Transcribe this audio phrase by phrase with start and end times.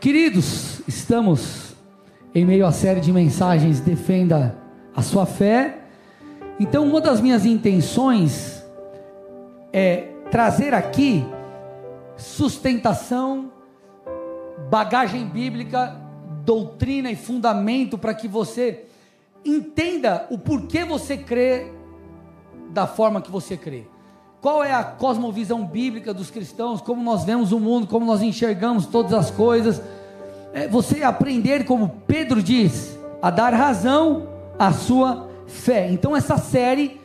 [0.00, 1.74] Queridos, estamos
[2.32, 4.56] em meio à série de mensagens Defenda
[4.94, 5.80] a sua fé.
[6.60, 8.64] Então, uma das minhas intenções
[9.72, 11.26] é trazer aqui
[12.16, 13.50] sustentação,
[14.70, 16.00] bagagem bíblica,
[16.44, 18.84] doutrina e fundamento para que você
[19.44, 21.72] entenda o porquê você crê
[22.70, 23.84] da forma que você crê.
[24.40, 26.80] Qual é a cosmovisão bíblica dos cristãos?
[26.80, 29.82] Como nós vemos o mundo, como nós enxergamos todas as coisas.
[30.52, 35.90] É você aprender, como Pedro diz, a dar razão à sua fé.
[35.90, 37.00] Então essa série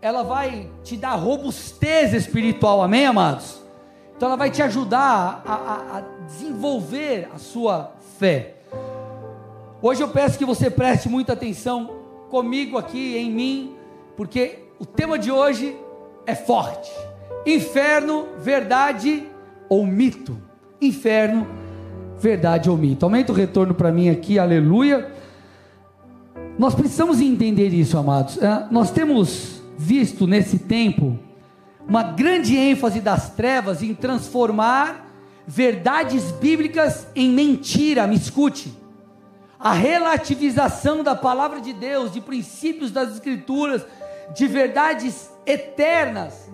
[0.00, 3.62] ela vai te dar robustez espiritual, amém, amados?
[4.16, 8.54] Então ela vai te ajudar a, a, a desenvolver a sua fé.
[9.82, 11.90] Hoje eu peço que você preste muita atenção
[12.30, 13.76] comigo aqui em mim,
[14.16, 15.76] porque o tema de hoje
[16.26, 16.90] é forte:
[17.46, 19.26] inferno, verdade
[19.68, 20.36] ou mito?
[20.80, 21.46] Inferno,
[22.18, 23.04] verdade ou mito?
[23.04, 25.12] Aumenta o retorno para mim aqui, aleluia.
[26.58, 28.40] Nós precisamos entender isso, amados.
[28.40, 31.18] É, nós temos visto nesse tempo
[31.86, 35.10] uma grande ênfase das trevas em transformar
[35.46, 38.06] verdades bíblicas em mentira.
[38.06, 38.72] Me escute.
[39.58, 43.84] A relativização da palavra de Deus, de princípios das Escrituras,
[44.34, 46.50] de verdades eternas,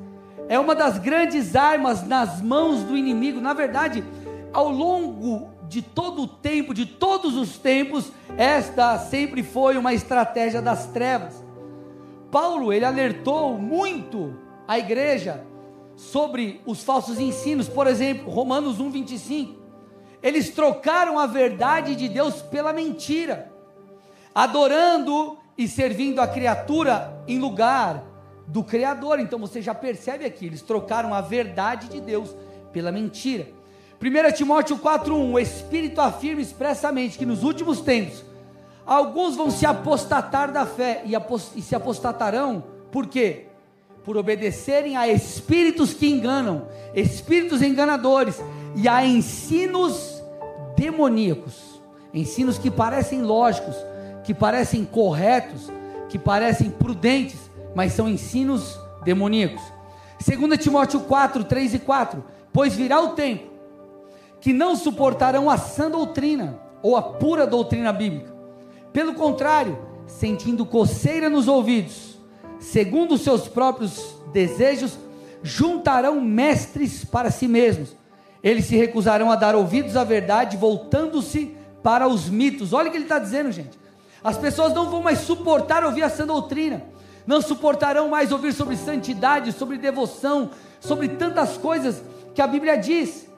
[0.48, 3.40] é uma das grandes armas nas mãos do inimigo.
[3.40, 4.04] Na verdade,
[4.52, 10.60] ao longo de todo o tempo, de todos os tempos, esta sempre foi uma estratégia
[10.60, 11.44] das trevas.
[12.32, 15.44] Paulo, ele alertou muito a igreja
[15.94, 19.54] sobre os falsos ensinos, por exemplo, Romanos 1:25.
[20.22, 23.52] Eles trocaram a verdade de Deus pela mentira,
[24.34, 28.09] adorando e servindo a criatura em lugar
[28.46, 29.20] do Criador.
[29.20, 32.34] Então você já percebe aqui, eles trocaram a verdade de Deus
[32.72, 33.46] pela mentira.
[34.00, 38.24] 1 Timóteo 4,1: O Espírito afirma expressamente que nos últimos tempos
[38.86, 41.12] alguns vão se apostatar da fé e,
[41.56, 43.46] e se apostatarão, por quê?
[44.04, 48.42] Por obedecerem a espíritos que enganam, espíritos enganadores
[48.74, 50.22] e a ensinos
[50.76, 51.80] demoníacos,
[52.12, 53.76] ensinos que parecem lógicos,
[54.24, 55.70] que parecem corretos,
[56.08, 59.62] que parecem prudentes, mas são ensinos demoníacos.
[60.24, 63.50] 2 Timóteo 4, 3 e 4: Pois virá o tempo
[64.40, 68.34] que não suportarão a sã doutrina ou a pura doutrina bíblica.
[68.92, 72.18] Pelo contrário, sentindo coceira nos ouvidos,
[72.58, 74.98] segundo os seus próprios desejos,
[75.42, 77.94] juntarão mestres para si mesmos.
[78.42, 82.72] Eles se recusarão a dar ouvidos à verdade, voltando-se para os mitos.
[82.72, 83.78] Olha o que ele está dizendo, gente.
[84.24, 86.82] As pessoas não vão mais suportar ouvir a sã doutrina,
[87.26, 90.50] não suportarão mais ouvir sobre santidade, sobre devoção,
[90.80, 92.02] sobre tantas coisas
[92.34, 93.28] que a Bíblia diz.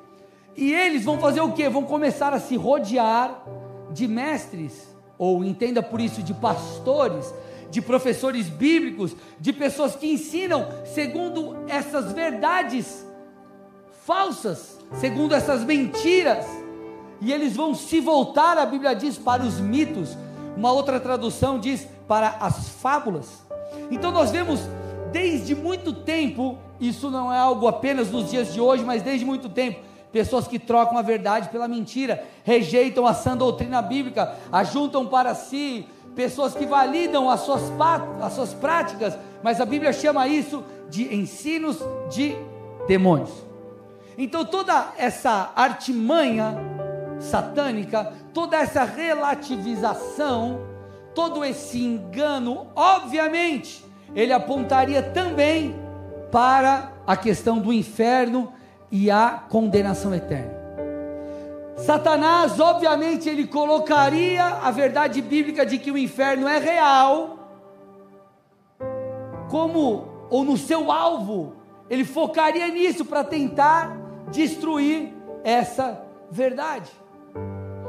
[0.56, 1.68] E eles vão fazer o que?
[1.68, 3.42] Vão começar a se rodear
[3.90, 4.88] de mestres,
[5.18, 7.32] ou entenda por isso, de pastores,
[7.70, 13.06] de professores bíblicos, de pessoas que ensinam segundo essas verdades
[14.04, 16.44] falsas, segundo essas mentiras.
[17.20, 20.16] E eles vão se voltar, a Bíblia diz, para os mitos.
[20.56, 23.41] Uma outra tradução diz para as fábulas.
[23.90, 24.60] Então nós vemos
[25.12, 29.48] desde muito tempo, isso não é algo apenas nos dias de hoje, mas desde muito
[29.48, 35.34] tempo, pessoas que trocam a verdade pela mentira, rejeitam a sã doutrina bíblica, ajuntam para
[35.34, 37.62] si pessoas que validam as suas,
[38.20, 41.78] as suas práticas, mas a Bíblia chama isso de ensinos
[42.10, 42.36] de
[42.86, 43.30] demônios.
[44.16, 46.54] Então toda essa artimanha
[47.18, 50.60] satânica, toda essa relativização,
[51.14, 53.84] todo esse engano, obviamente,
[54.14, 55.74] ele apontaria também
[56.30, 58.52] para a questão do inferno
[58.90, 60.62] e a condenação eterna.
[61.76, 67.38] Satanás, obviamente, ele colocaria a verdade bíblica de que o inferno é real,
[69.48, 71.54] como, ou no seu alvo,
[71.90, 73.96] ele focaria nisso para tentar
[74.30, 75.12] destruir
[75.44, 76.00] essa
[76.30, 76.90] verdade.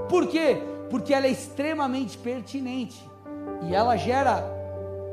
[0.09, 0.61] Por quê?
[0.89, 3.12] Porque ela é extremamente pertinente
[3.61, 4.43] e ela gera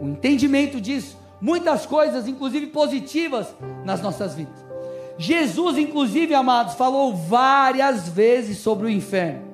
[0.00, 3.54] o um entendimento disso, muitas coisas, inclusive positivas,
[3.84, 4.70] nas nossas vidas.
[5.18, 9.50] Jesus, inclusive, amados, falou várias vezes sobre o inferno.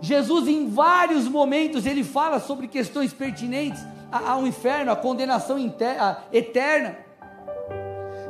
[0.00, 5.58] Jesus, em vários momentos, ele fala sobre questões pertinentes ao inferno, à condenação
[6.32, 6.96] eterna.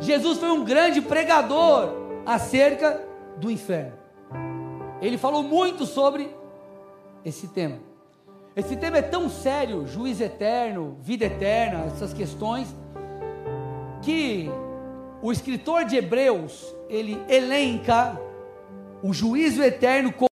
[0.00, 1.90] Jesus foi um grande pregador
[2.26, 3.00] acerca
[3.36, 3.92] do inferno.
[5.00, 6.34] Ele falou muito sobre
[7.24, 7.93] esse tema.
[8.56, 12.68] Esse tema é tão sério, juiz eterno, vida eterna, essas questões,
[14.00, 14.48] que
[15.20, 18.16] o escritor de Hebreus, ele elenca
[19.02, 20.28] o juízo eterno como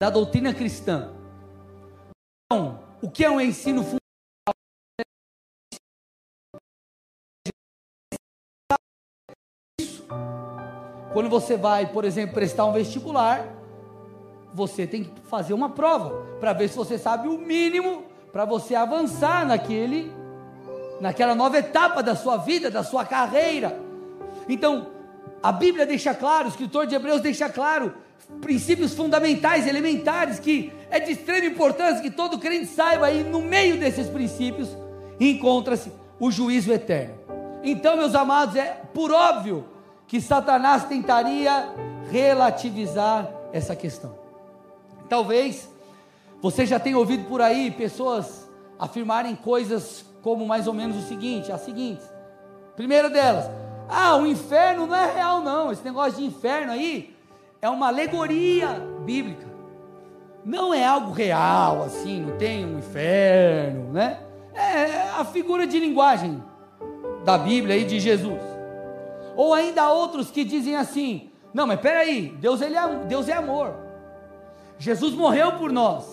[0.00, 1.14] da doutrina cristã.
[2.44, 4.00] Então, o que é um ensino fundamental?
[11.12, 13.55] Quando você vai, por exemplo, prestar um vestibular,
[14.56, 18.74] você tem que fazer uma prova para ver se você sabe o mínimo para você
[18.74, 20.10] avançar naquele
[20.98, 23.78] naquela nova etapa da sua vida, da sua carreira.
[24.48, 24.86] Então,
[25.42, 27.92] a Bíblia deixa claro, o escritor de Hebreus deixa claro
[28.40, 33.76] princípios fundamentais, elementares, que é de extrema importância que todo crente saiba, e no meio
[33.76, 34.74] desses princípios
[35.20, 37.14] encontra-se o juízo eterno.
[37.62, 39.66] Então, meus amados, é por óbvio
[40.08, 41.68] que Satanás tentaria
[42.10, 44.25] relativizar essa questão.
[45.08, 45.68] Talvez
[46.40, 48.48] você já tenha ouvido por aí pessoas
[48.78, 52.06] afirmarem coisas como mais ou menos o seguinte, as seguintes.
[52.74, 53.50] Primeira delas,
[53.88, 57.16] ah, o inferno não é real não, esse negócio de inferno aí
[57.62, 58.68] é uma alegoria
[59.04, 59.46] bíblica.
[60.44, 64.20] Não é algo real assim, não tem um inferno, né?
[64.54, 66.42] É a figura de linguagem
[67.24, 68.40] da Bíblia e de Jesus.
[69.36, 73.32] Ou ainda há outros que dizem assim: não, mas peraí, Deus, ele é, Deus é
[73.32, 73.85] amor.
[74.78, 76.04] Jesus morreu por nós.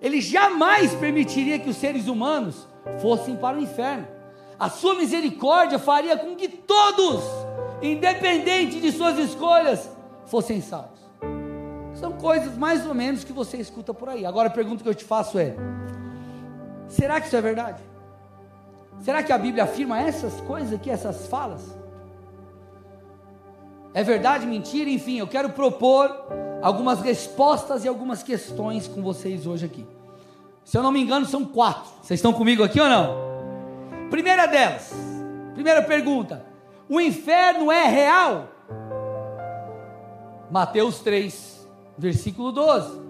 [0.00, 2.66] Ele jamais permitiria que os seres humanos
[3.00, 4.06] fossem para o inferno.
[4.58, 7.24] A sua misericórdia faria com que todos,
[7.80, 9.88] independente de suas escolhas,
[10.26, 11.00] fossem salvos.
[11.94, 14.26] São coisas mais ou menos que você escuta por aí.
[14.26, 15.54] Agora a pergunta que eu te faço é:
[16.88, 17.82] será que isso é verdade?
[19.00, 21.81] Será que a Bíblia afirma essas coisas aqui, essas falas?
[23.94, 24.88] É verdade, mentira?
[24.88, 26.10] Enfim, eu quero propor
[26.62, 29.86] algumas respostas e algumas questões com vocês hoje aqui.
[30.64, 31.90] Se eu não me engano, são quatro.
[32.00, 33.16] Vocês estão comigo aqui ou não?
[34.10, 34.92] Primeira delas,
[35.54, 36.44] primeira pergunta:
[36.88, 38.48] o inferno é real?
[40.50, 41.68] Mateus 3,
[41.98, 43.02] versículo 12.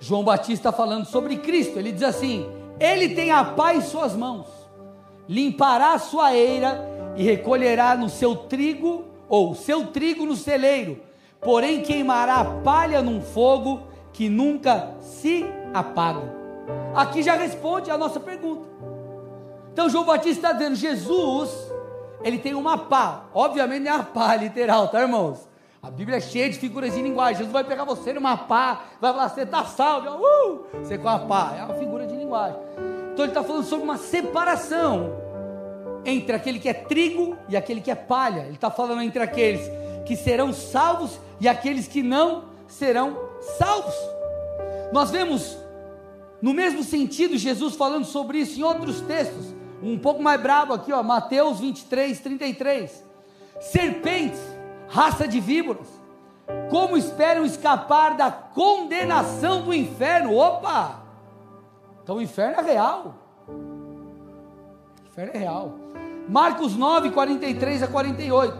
[0.00, 4.48] João Batista falando sobre Cristo, ele diz assim: Ele tem a paz em suas mãos,
[5.28, 11.00] limpará a sua eira e recolherá no seu trigo ou seu trigo no celeiro,
[11.40, 13.80] porém queimará a palha num fogo
[14.12, 16.30] que nunca se apaga.
[16.94, 18.68] Aqui já responde a nossa pergunta.
[19.72, 21.50] Então João Batista está dizendo: Jesus,
[22.22, 25.48] ele tem uma pá, obviamente não é a pá literal, tá irmãos?
[25.82, 27.38] A Bíblia é cheia de figuras de linguagem.
[27.38, 30.66] Jesus vai pegar você numa pá, vai falar, você está salvo, uh!
[30.74, 32.60] você com a pá, é uma figura de linguagem.
[33.14, 35.21] Então ele está falando sobre uma separação
[36.04, 38.40] entre aquele que é trigo e aquele que é palha.
[38.40, 39.62] Ele está falando entre aqueles
[40.04, 43.16] que serão salvos e aqueles que não serão
[43.58, 43.94] salvos.
[44.92, 45.56] Nós vemos
[46.40, 50.92] no mesmo sentido Jesus falando sobre isso em outros textos, um pouco mais brabo aqui,
[50.92, 53.04] ó, Mateus 23, 33.
[53.60, 54.40] Serpentes,
[54.88, 55.86] raça de víboras,
[56.68, 60.36] como esperam escapar da condenação do inferno?
[60.36, 61.00] Opa!
[62.02, 63.21] Então o inferno é real.
[65.12, 65.74] Inferno é real.
[66.26, 68.56] Marcos 9, 43 a 48.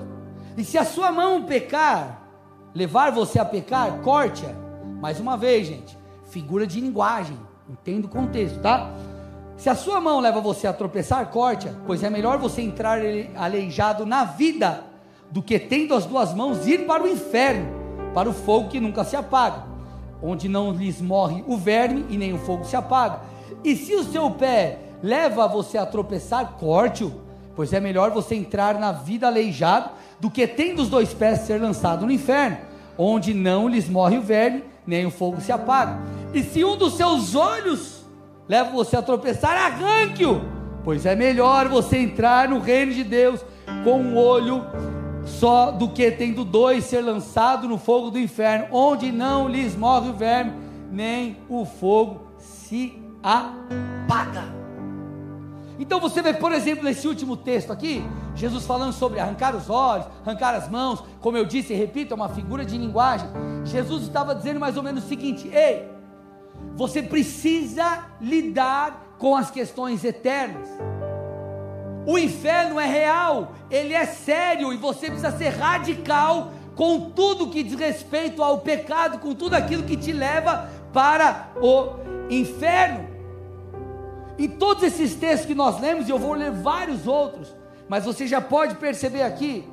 [0.59, 2.29] E se a sua mão pecar,
[2.75, 4.53] levar você a pecar, corte-a.
[5.01, 5.97] Mais uma vez, gente,
[6.27, 8.91] figura de linguagem, entenda o contexto, tá?
[9.57, 12.99] Se a sua mão leva você a tropeçar, corte-a, pois é melhor você entrar
[13.35, 14.85] aleijado na vida
[15.31, 17.67] do que tendo as duas mãos ir para o inferno,
[18.13, 19.65] para o fogo que nunca se apaga,
[20.23, 23.21] onde não lhes morre o verme e nem o fogo se apaga.
[23.65, 28.79] E se o seu pé leva você a tropeçar, corte-o pois é melhor você entrar
[28.79, 32.59] na vida aleijado do que tendo os dois pés ser lançado no inferno,
[32.97, 35.99] onde não lhes morre o verme, nem o fogo se apaga.
[36.33, 38.05] E se um dos seus olhos
[38.49, 40.43] leva você a tropeçar, arranque-o,
[40.85, 43.45] pois é melhor você entrar no reino de Deus
[43.85, 44.65] com um olho
[45.25, 50.11] só do que tendo dois ser lançado no fogo do inferno, onde não lhes morre
[50.11, 50.53] o verme,
[50.91, 54.62] nem o fogo se apaga.
[55.83, 58.05] Então você vê, por exemplo, nesse último texto aqui,
[58.37, 62.17] Jesus falando sobre arrancar os olhos, arrancar as mãos, como eu disse e repito, é
[62.17, 63.29] uma figura de linguagem.
[63.65, 65.91] Jesus estava dizendo mais ou menos o seguinte: ei,
[66.77, 70.69] você precisa lidar com as questões eternas.
[72.07, 77.65] O inferno é real, ele é sério e você precisa ser radical com tudo que
[77.65, 83.12] diz respeito ao pecado, com tudo aquilo que te leva para o inferno.
[84.39, 87.55] Em todos esses textos que nós lemos, e eu vou ler vários outros,
[87.89, 89.69] mas você já pode perceber aqui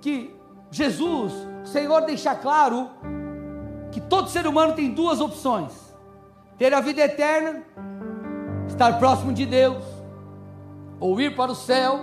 [0.00, 0.34] que
[0.70, 1.32] Jesus,
[1.62, 2.90] o Senhor deixa claro
[3.90, 5.72] que todo ser humano tem duas opções:
[6.58, 7.62] ter a vida eterna,
[8.68, 9.84] estar próximo de Deus,
[11.00, 12.00] ou ir para o céu,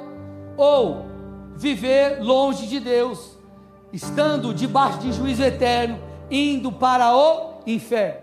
[0.57, 1.05] ou
[1.55, 3.37] viver longe de Deus,
[3.91, 8.21] estando debaixo de juízo eterno, indo para o inferno.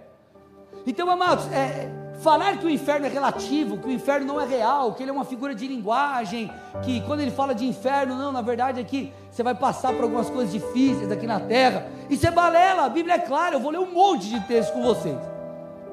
[0.87, 4.93] Então, amados, é, falar que o inferno é relativo, que o inferno não é real,
[4.93, 6.51] que ele é uma figura de linguagem,
[6.83, 10.03] que quando ele fala de inferno, não, na verdade é que você vai passar por
[10.03, 11.87] algumas coisas difíceis aqui na terra.
[12.11, 14.83] Isso é balela, a Bíblia é clara, eu vou ler um monte de textos com
[14.83, 15.17] vocês.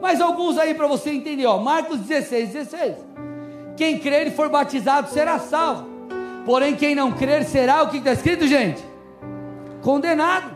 [0.02, 2.96] Mas alguns aí para você entender, ó, Marcos 16, 16.
[3.78, 5.88] Quem crer e for batizado será salvo.
[6.46, 8.84] Porém, quem não crer será o que está escrito, gente?
[9.82, 10.56] Condenado.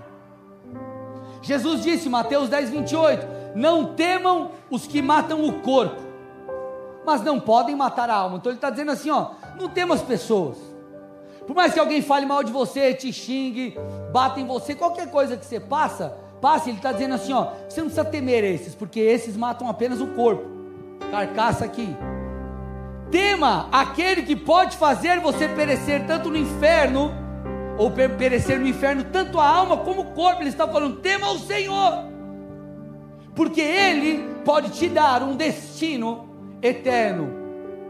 [1.41, 6.01] Jesus disse, Mateus 10, 28: Não temam os que matam o corpo,
[7.05, 8.37] mas não podem matar a alma.
[8.37, 10.57] Então ele está dizendo assim: ó, não temas pessoas.
[11.45, 13.75] Por mais que alguém fale mal de você, te xingue,
[14.11, 17.81] bata em você, qualquer coisa que você passa, passe, ele está dizendo assim: ó, você
[17.81, 20.45] não precisa temer esses, porque esses matam apenas o corpo,
[21.11, 21.95] carcaça aqui,
[23.11, 27.11] Tema aquele que pode fazer você perecer tanto no inferno,
[27.77, 30.41] ou perecer no inferno, tanto a alma como o corpo.
[30.41, 32.05] Ele está falando: tema o Senhor,
[33.39, 36.27] porque Ele pode te dar um destino
[36.61, 37.29] eterno,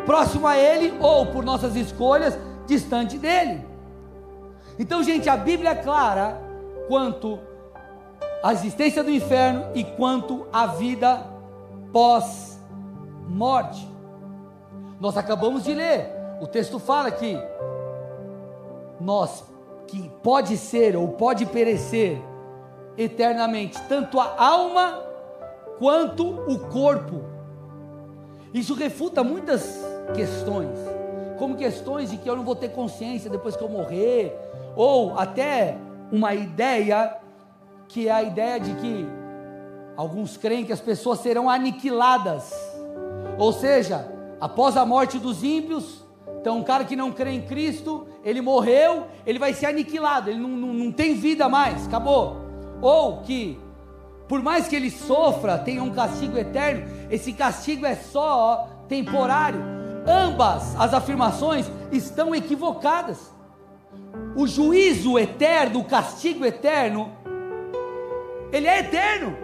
[0.05, 2.37] próximo a Ele, ou por nossas escolhas,
[2.67, 3.65] distante dele.
[4.77, 6.39] Então, gente, a Bíblia é clara
[6.87, 7.39] quanto
[8.43, 11.25] à existência do inferno e quanto à vida
[11.91, 13.89] pós-morte.
[14.99, 16.11] Nós acabamos de ler.
[16.39, 17.35] O texto fala que
[19.01, 19.43] nós
[19.87, 22.21] que pode ser ou pode perecer
[22.95, 25.08] eternamente, tanto a alma
[25.79, 27.23] quanto o corpo.
[28.53, 29.79] Isso refuta muitas
[30.13, 30.77] questões,
[31.37, 34.37] como questões de que eu não vou ter consciência depois que eu morrer,
[34.75, 35.77] ou até
[36.11, 37.17] uma ideia
[37.87, 39.07] que é a ideia de que
[39.95, 42.53] alguns creem que as pessoas serão aniquiladas.
[43.37, 44.07] Ou seja,
[44.39, 46.05] após a morte dos ímpios,
[46.39, 50.39] então um cara que não crê em Cristo, ele morreu, ele vai ser aniquilado, ele
[50.39, 52.37] não, não, não tem vida mais, acabou.
[52.81, 53.59] Ou que,
[54.29, 59.59] por mais que ele sofra, tenha um castigo eterno, esse castigo é só temporário.
[60.05, 63.33] Ambas as afirmações estão equivocadas.
[64.35, 67.11] O juízo eterno, o castigo eterno,
[68.51, 69.35] ele é eterno,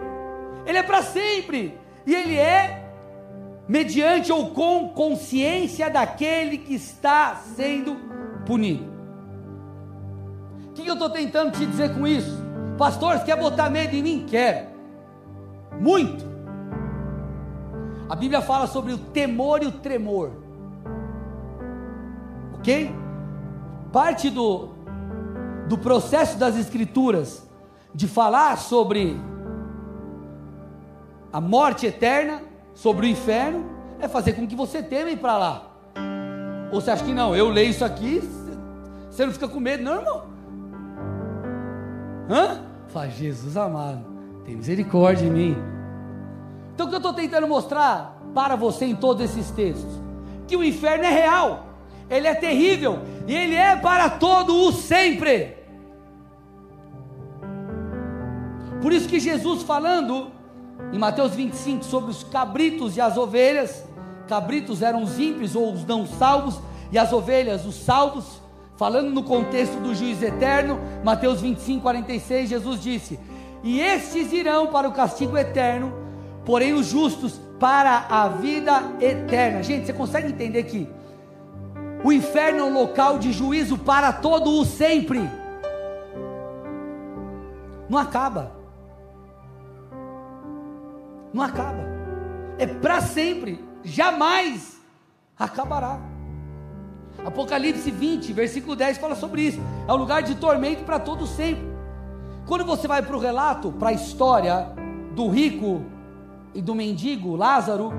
[0.68, 1.76] ele é para sempre,
[2.06, 2.88] e ele é
[3.68, 7.98] mediante ou com consciência daquele que está sendo
[8.46, 8.94] punido.
[10.70, 12.38] O que eu estou tentando te dizer com isso?
[12.78, 14.26] Pastor, quer botar medo em mim?
[14.30, 14.75] Quero.
[15.80, 16.26] Muito.
[18.10, 20.32] A Bíblia fala sobre o temor e o tremor.
[22.54, 22.94] Ok?
[23.92, 24.70] Parte do,
[25.68, 27.48] do processo das Escrituras
[27.94, 29.20] de falar sobre
[31.32, 32.42] a morte eterna
[32.74, 33.66] sobre o inferno
[34.00, 35.72] é fazer com que você tema ir para lá.
[36.72, 37.36] Ou você acha que não?
[37.36, 38.22] Eu leio isso aqui,
[39.10, 40.24] você não fica com medo, não, irmão?
[42.30, 42.62] Hã?
[42.88, 44.06] Fala, Jesus amado,
[44.46, 45.58] tem misericórdia em mim.
[46.74, 49.92] Então o que eu estou tentando mostrar para você em todos esses textos?
[50.48, 51.68] Que o inferno é real,
[52.10, 55.58] ele é terrível e ele é para todo o sempre.
[58.82, 60.36] Por isso que Jesus falando
[60.92, 63.84] em Mateus 25, sobre os cabritos e as ovelhas.
[64.28, 66.60] Cabritos eram os ímpios ou os não salvos,
[66.92, 68.42] e as ovelhas, os salvos.
[68.78, 73.20] Falando no contexto do juiz eterno, Mateus 25, 46, Jesus disse:
[73.66, 75.92] E estes irão para o castigo eterno,
[76.46, 79.62] porém os justos para a vida eterna.
[79.62, 80.88] Gente, você consegue entender que
[82.06, 85.30] o inferno é um local de juízo para todo o sempre.
[87.90, 88.56] Não acaba
[91.36, 91.84] não acaba.
[92.58, 94.80] É para sempre, jamais
[95.38, 96.00] acabará.
[97.26, 99.60] Apocalipse 20, versículo 10 fala sobre isso.
[99.86, 101.75] É um lugar de tormento para todo sempre.
[102.46, 104.68] Quando você vai para o relato, para a história
[105.16, 105.82] do rico
[106.54, 107.92] e do mendigo Lázaro,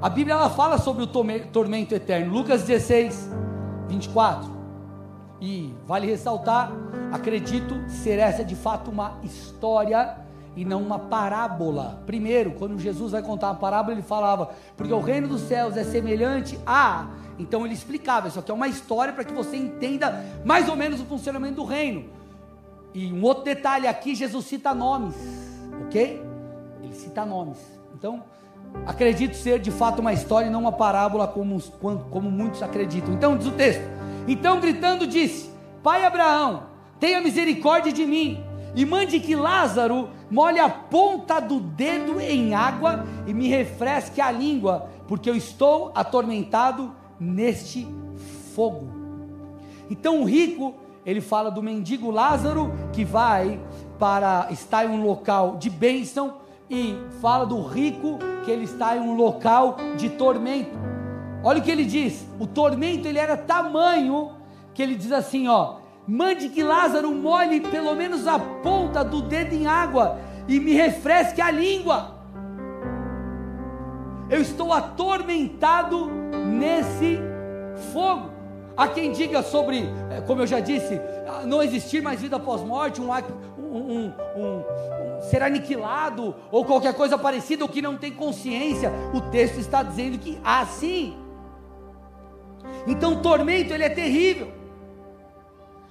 [0.00, 2.32] a Bíblia ela fala sobre o tormento eterno.
[2.32, 3.28] Lucas 16,
[3.88, 4.48] 24.
[5.40, 6.70] E vale ressaltar,
[7.10, 10.16] acredito ser essa de fato uma história
[10.54, 12.00] e não uma parábola.
[12.06, 15.82] Primeiro, quando Jesus vai contar uma parábola, ele falava, porque o reino dos céus é
[15.82, 17.08] semelhante a.
[17.36, 21.00] Então ele explicava, isso aqui é uma história para que você entenda mais ou menos
[21.00, 22.21] o funcionamento do reino.
[22.94, 25.14] E um outro detalhe aqui, Jesus cita nomes,
[25.86, 26.22] ok?
[26.82, 27.58] Ele cita nomes.
[27.94, 28.22] Então,
[28.86, 31.60] acredito ser de fato uma história e não uma parábola como,
[32.10, 33.14] como muitos acreditam.
[33.14, 33.82] Então, diz o texto:
[34.28, 35.50] Então gritando disse:
[35.82, 36.64] Pai Abraão,
[37.00, 38.44] tenha misericórdia de mim
[38.74, 44.30] e mande que Lázaro molhe a ponta do dedo em água e me refresque a
[44.30, 47.86] língua, porque eu estou atormentado neste
[48.54, 48.88] fogo.
[49.90, 53.60] Então o rico, ele fala do mendigo Lázaro que vai
[53.98, 56.38] para estar em um local de bênção
[56.70, 60.78] e fala do rico que ele está em um local de tormento.
[61.44, 64.32] Olha o que ele diz: o tormento ele era tamanho
[64.74, 69.54] que ele diz assim, ó: mande que Lázaro molhe pelo menos a ponta do dedo
[69.54, 70.18] em água
[70.48, 72.22] e me refresque a língua.
[74.30, 76.08] Eu estou atormentado
[76.46, 77.18] nesse
[77.92, 78.31] fogo.
[78.76, 82.62] Há quem diga sobre, eh, como eu já disse, ah, não existir mais vida após
[82.62, 84.62] morte, um, um, um,
[85.30, 88.90] ser aniquilado, ou qualquer coisa parecida, ou que não tem consciência.
[89.14, 91.16] O texto está dizendo que assim.
[92.86, 94.52] Então o tormento ele é terrível.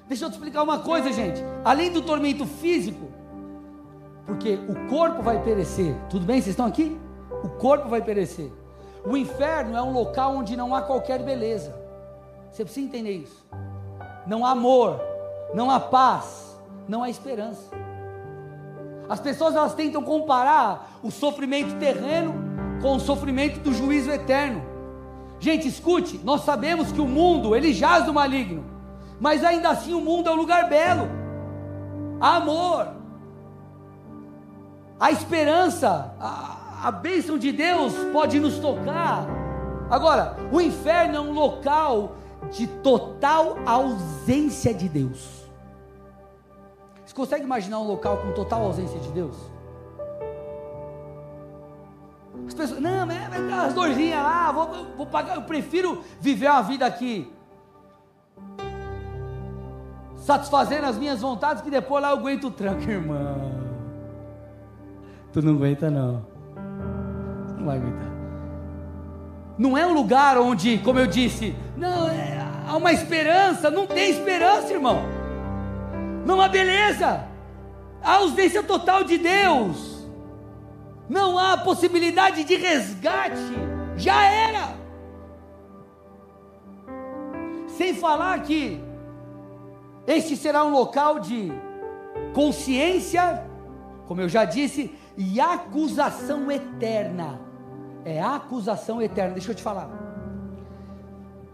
[0.08, 1.42] Deixa eu te explicar uma coisa, gente.
[1.64, 3.12] Além do tormento físico,
[4.26, 5.96] porque o corpo vai perecer.
[6.10, 6.42] Tudo bem?
[6.42, 7.00] Vocês estão aqui?
[7.44, 8.52] O corpo vai perecer.
[9.06, 11.81] O inferno é um local onde não há qualquer beleza.
[12.52, 13.46] Você precisa entender isso.
[14.28, 15.00] Não há amor,
[15.54, 17.72] não há paz, não há esperança.
[19.10, 22.34] As pessoas elas tentam comparar o sofrimento terreno
[22.82, 24.62] com o sofrimento do juízo eterno.
[25.40, 28.64] Gente, escute, nós sabemos que o mundo, ele jaz do maligno,
[29.20, 31.08] mas ainda assim o mundo é um lugar belo.
[32.20, 32.88] Há amor,
[35.00, 39.26] a esperança, a, a bênção de Deus pode nos tocar.
[39.90, 42.16] Agora, o inferno é um local
[42.50, 45.50] de total ausência de Deus.
[47.06, 49.36] Você consegue imaginar um local com total ausência de Deus?
[52.48, 56.62] As pessoas, não, mas dar as dorzinhas lá, vou, vou pagar, eu prefiro viver uma
[56.62, 57.32] vida aqui
[60.22, 63.52] satisfazendo as minhas vontades que depois lá eu aguento o tranco, irmão.
[65.34, 66.26] Tu não aguenta não.
[67.58, 68.21] Não vai aguentar.
[69.58, 74.12] Não é um lugar onde, como eu disse, não, é, há uma esperança, não tem
[74.12, 75.02] esperança, irmão.
[76.26, 77.28] Não há beleza.
[78.04, 80.08] Há ausência total de Deus.
[81.10, 83.42] Não há possibilidade de resgate.
[83.98, 84.76] Já era.
[87.68, 88.82] Sem falar que
[90.08, 91.52] este será um local de
[92.34, 93.46] consciência,
[94.08, 97.51] como eu já disse, e acusação eterna.
[98.06, 99.34] É acusação eterna.
[99.34, 99.90] Deixa eu te falar.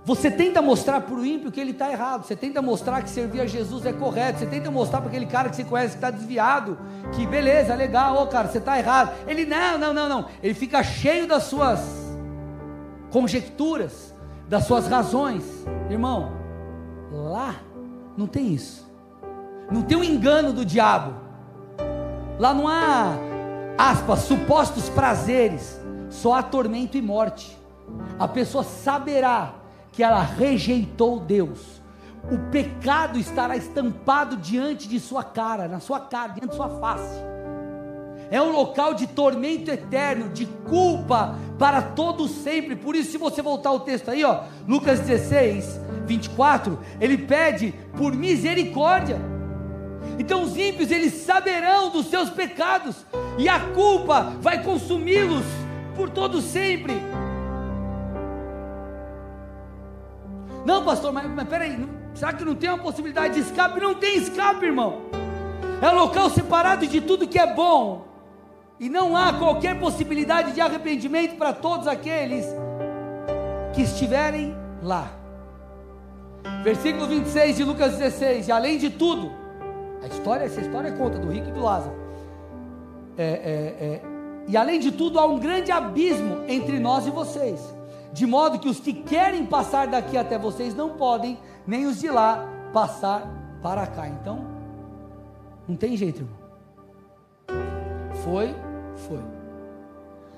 [0.07, 2.23] Você tenta mostrar para o ímpio que ele está errado.
[2.23, 4.39] Você tenta mostrar que servir a Jesus é correto.
[4.39, 6.77] Você tenta mostrar para aquele cara que você conhece que está desviado.
[7.11, 9.11] Que beleza, legal, ô cara, você está errado.
[9.27, 10.25] Ele, não, não, não, não.
[10.41, 11.81] Ele fica cheio das suas
[13.11, 14.15] conjecturas,
[14.47, 15.43] das suas razões.
[15.89, 16.31] Irmão,
[17.11, 17.55] lá
[18.15, 18.89] não tem isso.
[19.69, 21.15] Não tem o um engano do diabo.
[22.39, 23.13] Lá não há
[23.77, 25.77] aspas, supostos prazeres,
[26.09, 27.57] só há tormento e morte.
[28.19, 29.55] A pessoa saberá
[29.91, 31.81] que ela rejeitou Deus.
[32.31, 37.17] O pecado estará estampado diante de sua cara, na sua cara, diante de sua face.
[38.29, 42.75] É um local de tormento eterno, de culpa para todo sempre.
[42.75, 48.13] Por isso, se você voltar ao texto aí, ó, Lucas 16, 24, ele pede por
[48.13, 49.21] misericórdia.
[50.19, 53.05] Então os ímpios eles saberão dos seus pecados
[53.37, 55.45] e a culpa vai consumi-los
[55.97, 56.93] por todo sempre.
[60.65, 63.79] Não, pastor, mas, mas peraí, não, será que não tem uma possibilidade de escape?
[63.79, 65.01] Não tem escape, irmão.
[65.81, 68.05] É local separado de tudo que é bom.
[68.79, 72.45] E não há qualquer possibilidade de arrependimento para todos aqueles
[73.73, 75.11] que estiverem lá.
[76.63, 78.47] Versículo 26 de Lucas 16.
[78.47, 79.31] E além de tudo,
[80.03, 81.95] a história, essa história conta do rico e do Lázaro.
[83.17, 84.01] É, é, é,
[84.47, 87.61] e além de tudo, há um grande abismo entre nós e vocês,
[88.13, 92.09] de modo que os que querem passar daqui até vocês não podem, nem os de
[92.09, 93.27] lá passar
[93.61, 94.07] para cá.
[94.07, 94.45] Então,
[95.67, 96.37] não tem jeito, irmão.
[98.23, 98.55] Foi,
[99.07, 99.23] foi.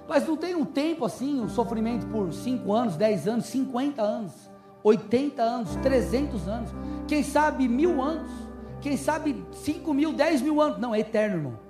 [0.08, 4.34] Mas não tem um tempo assim, um sofrimento por 5 anos, 10 anos, 50 anos,
[4.84, 6.72] 80 anos, 300 anos,
[7.08, 8.50] quem sabe mil anos.
[8.82, 10.80] Quem sabe 5 mil, 10 mil anos.
[10.80, 11.69] Não, é eterno, irmão.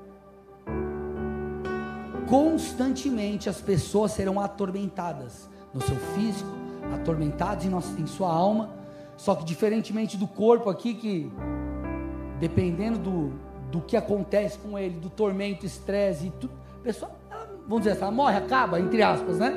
[2.29, 6.49] Constantemente as pessoas serão atormentadas no seu físico,
[6.93, 8.69] atormentadas em, nossa, em sua alma.
[9.17, 11.31] Só que diferentemente do corpo aqui, que
[12.39, 13.33] dependendo do,
[13.71, 17.91] do que acontece com ele, do tormento, estresse e tudo, a pessoa, ela, vamos dizer
[17.91, 19.53] assim, ela morre, acaba, entre aspas, né?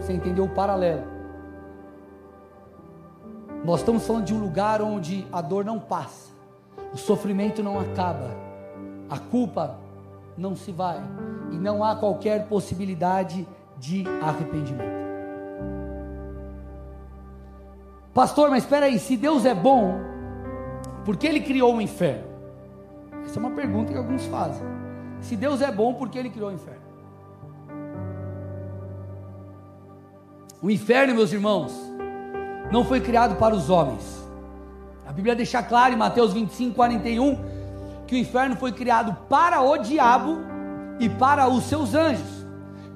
[0.00, 1.04] Você entendeu o paralelo.
[3.64, 6.36] Nós estamos falando de um lugar onde a dor não passa
[6.92, 8.30] o sofrimento não acaba,
[9.10, 9.78] a culpa
[10.36, 11.02] não se vai
[11.50, 13.46] e não há qualquer possibilidade
[13.78, 14.96] de arrependimento.
[18.12, 20.00] Pastor, mas espera aí, se Deus é bom,
[21.04, 22.24] por que ele criou o inferno?
[23.24, 24.66] Essa é uma pergunta que alguns fazem.
[25.20, 26.86] Se Deus é bom, por que ele criou o inferno?
[30.62, 31.72] O inferno, meus irmãos,
[32.72, 34.26] não foi criado para os homens.
[35.06, 37.38] A Bíblia deixa claro em Mateus 25, 41,
[38.06, 40.38] que o inferno foi criado para o diabo
[40.98, 42.46] e para os seus anjos.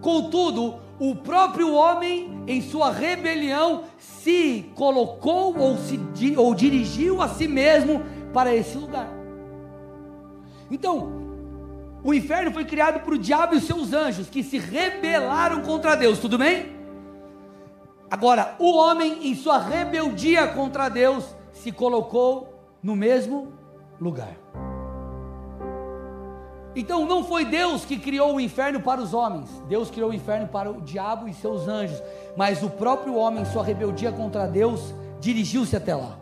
[0.01, 5.99] Contudo, o próprio homem, em sua rebelião, se colocou ou, se,
[6.37, 9.09] ou dirigiu a si mesmo para esse lugar.
[10.71, 11.21] Então,
[12.03, 15.95] o inferno foi criado para o diabo e os seus anjos, que se rebelaram contra
[15.95, 16.79] Deus, tudo bem?
[18.11, 23.53] Agora, o homem, em sua rebeldia contra Deus, se colocou no mesmo
[24.01, 24.37] lugar.
[26.75, 30.47] Então não foi Deus que criou o inferno para os homens, Deus criou o inferno
[30.47, 32.01] para o diabo e seus anjos,
[32.37, 36.17] mas o próprio homem, em sua rebeldia contra Deus, dirigiu-se até lá.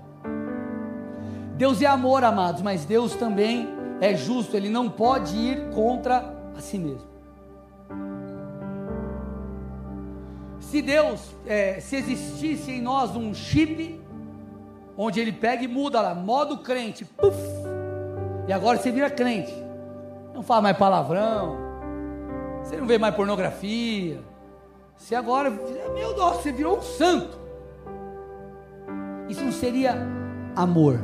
[1.57, 3.69] Deus é amor, amados, mas Deus também
[4.01, 7.09] é justo, ele não pode ir contra a si mesmo.
[10.61, 14.01] Se Deus, é, se existisse em nós um chip,
[14.97, 17.39] onde ele pega e muda lá, modo crente, puff,
[18.47, 19.53] e agora você vira crente,
[20.38, 21.57] não fala mais palavrão,
[22.62, 24.20] você não vê mais pornografia,
[24.96, 27.37] você agora, meu Deus, você virou um santo.
[29.29, 29.96] Isso não seria
[30.55, 31.01] amor.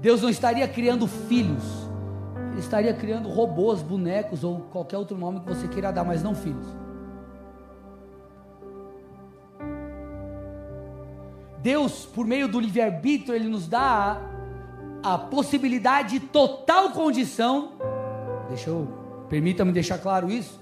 [0.00, 1.64] Deus não estaria criando filhos,
[2.52, 6.36] Ele estaria criando robôs, bonecos ou qualquer outro nome que você queira dar, mas não
[6.36, 6.66] filhos.
[11.58, 14.20] Deus, por meio do livre-arbítrio, Ele nos dá
[15.02, 17.72] a, possibilidade de total condição,
[18.48, 18.88] deixa eu,
[19.28, 20.60] permita-me deixar claro isso,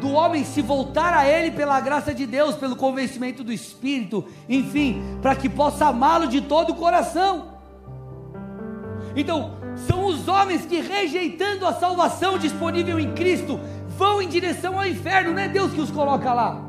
[0.00, 5.02] do homem se voltar a Ele pela graça de Deus, pelo convencimento do Espírito, enfim,
[5.20, 7.58] para que possa amá-lo de todo o coração.
[9.16, 14.86] Então, são os homens que, rejeitando a salvação disponível em Cristo, vão em direção ao
[14.86, 16.62] inferno, não é Deus que os coloca lá,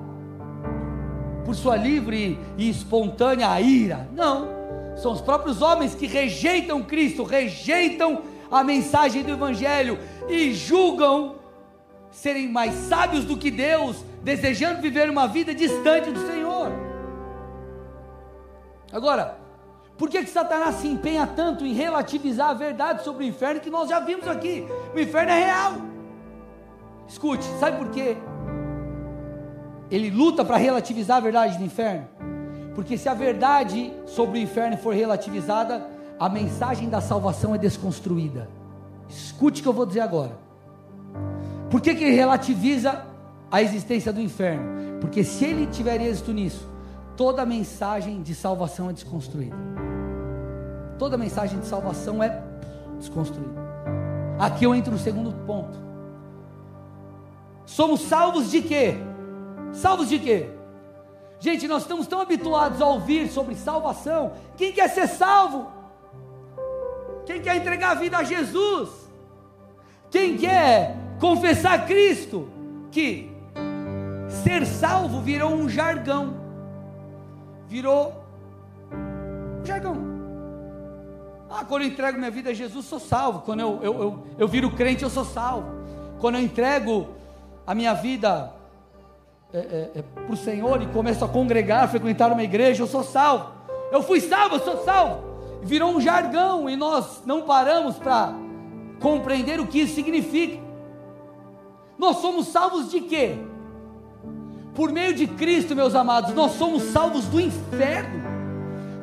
[1.45, 4.59] por sua livre e espontânea ira, não,
[5.02, 11.36] são os próprios homens que rejeitam Cristo, rejeitam a mensagem do Evangelho e julgam
[12.12, 16.72] serem mais sábios do que Deus, desejando viver uma vida distante do Senhor.
[18.92, 19.38] Agora,
[19.98, 23.70] por que, que Satanás se empenha tanto em relativizar a verdade sobre o inferno que
[23.70, 24.68] nós já vimos aqui?
[24.94, 25.74] O inferno é real.
[27.08, 28.18] Escute, sabe por quê?
[29.90, 32.08] Ele luta para relativizar a verdade do inferno.
[32.75, 35.86] Porque se a verdade sobre o inferno for relativizada,
[36.19, 38.49] a mensagem da salvação é desconstruída.
[39.08, 40.38] Escute o que eu vou dizer agora.
[41.69, 43.05] Por que, que ele relativiza
[43.51, 44.99] a existência do inferno?
[45.01, 46.67] Porque se ele tiver êxito nisso,
[47.15, 49.69] toda mensagem de salvação é desconstruída
[50.99, 52.43] toda mensagem de salvação é
[52.99, 53.58] desconstruída.
[54.38, 55.79] Aqui eu entro no segundo ponto.
[57.65, 58.95] Somos salvos de quê?
[59.71, 60.49] Salvos de quê?
[61.39, 64.34] Gente, nós estamos tão habituados a ouvir sobre salvação.
[64.58, 65.71] Quem quer ser salvo?
[67.25, 68.89] Quem quer entregar a vida a Jesus?
[70.12, 72.49] Quem quer confessar Cristo?
[72.91, 73.32] Que
[74.43, 76.36] ser salvo virou um jargão.
[77.67, 78.13] Virou
[78.91, 79.95] um jargão.
[81.49, 83.41] Ah, quando eu entrego minha vida a Jesus, sou salvo.
[83.41, 85.67] Quando eu, eu, eu, eu viro crente, eu sou salvo.
[86.19, 87.08] Quando eu entrego
[87.65, 88.59] a minha vida
[89.54, 93.04] é, é, é, para o Senhor e começo a congregar, frequentar uma igreja, eu sou
[93.04, 93.52] salvo.
[93.92, 95.24] Eu fui salvo, eu sou salvo.
[95.64, 98.34] Virou um jargão e nós não paramos para
[99.00, 100.60] compreender o que isso significa.
[101.98, 103.38] Nós somos salvos de quê?
[104.76, 108.30] Por meio de Cristo, meus amados, nós somos salvos do inferno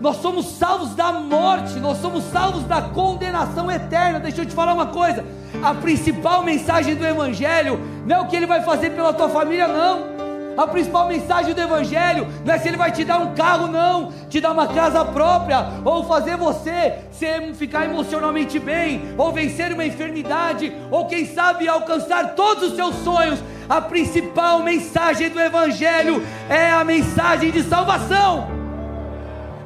[0.01, 4.21] nós somos salvos da morte, nós somos salvos da condenação eterna.
[4.21, 5.25] Deixa eu te falar uma coisa:
[5.63, 9.67] a principal mensagem do Evangelho não é o que ele vai fazer pela tua família,
[9.67, 10.16] não.
[10.57, 14.11] A principal mensagem do Evangelho não é se ele vai te dar um carro, não,
[14.29, 19.85] te dar uma casa própria, ou fazer você ser, ficar emocionalmente bem, ou vencer uma
[19.85, 23.39] enfermidade, ou quem sabe alcançar todos os seus sonhos.
[23.69, 28.49] A principal mensagem do Evangelho é a mensagem de salvação.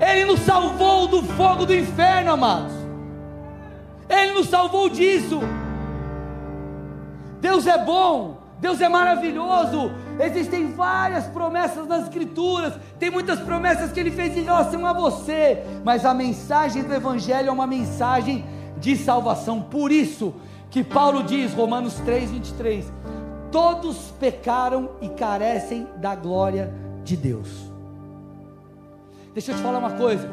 [0.00, 2.72] Ele nos salvou do fogo do inferno, amados.
[4.08, 5.40] Ele nos salvou disso.
[7.40, 9.92] Deus é bom, Deus é maravilhoso.
[10.20, 15.64] Existem várias promessas nas Escrituras, tem muitas promessas que Ele fez em relação a você,
[15.82, 18.44] mas a mensagem do Evangelho é uma mensagem
[18.76, 19.62] de salvação.
[19.62, 20.34] Por isso
[20.70, 22.92] que Paulo diz, Romanos 3, 23:
[23.50, 27.48] Todos pecaram e carecem da glória de Deus.
[29.32, 30.28] Deixa eu te falar uma coisa.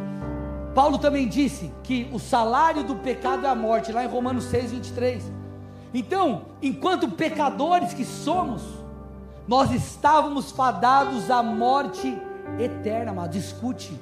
[0.75, 4.71] Paulo também disse que o salário do pecado é a morte, lá em Romanos 6,
[4.73, 5.31] 23.
[5.93, 8.61] Então, enquanto pecadores que somos,
[9.47, 12.21] nós estávamos fadados à morte
[12.59, 13.97] eterna, mas discute.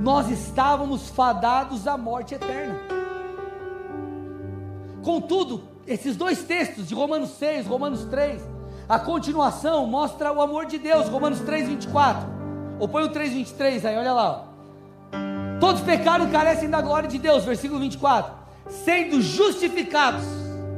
[0.00, 2.74] Nós estávamos fadados à morte eterna.
[5.02, 8.42] Contudo, esses dois textos de Romanos 6, Romanos 3,
[8.88, 12.26] a continuação mostra o amor de Deus, Romanos 3, 24.
[12.80, 14.44] Ou põe o 3, 23 aí, olha lá.
[15.60, 18.32] Todos pecaram e carecem da glória de Deus, versículo 24.
[18.68, 20.24] Sendo justificados,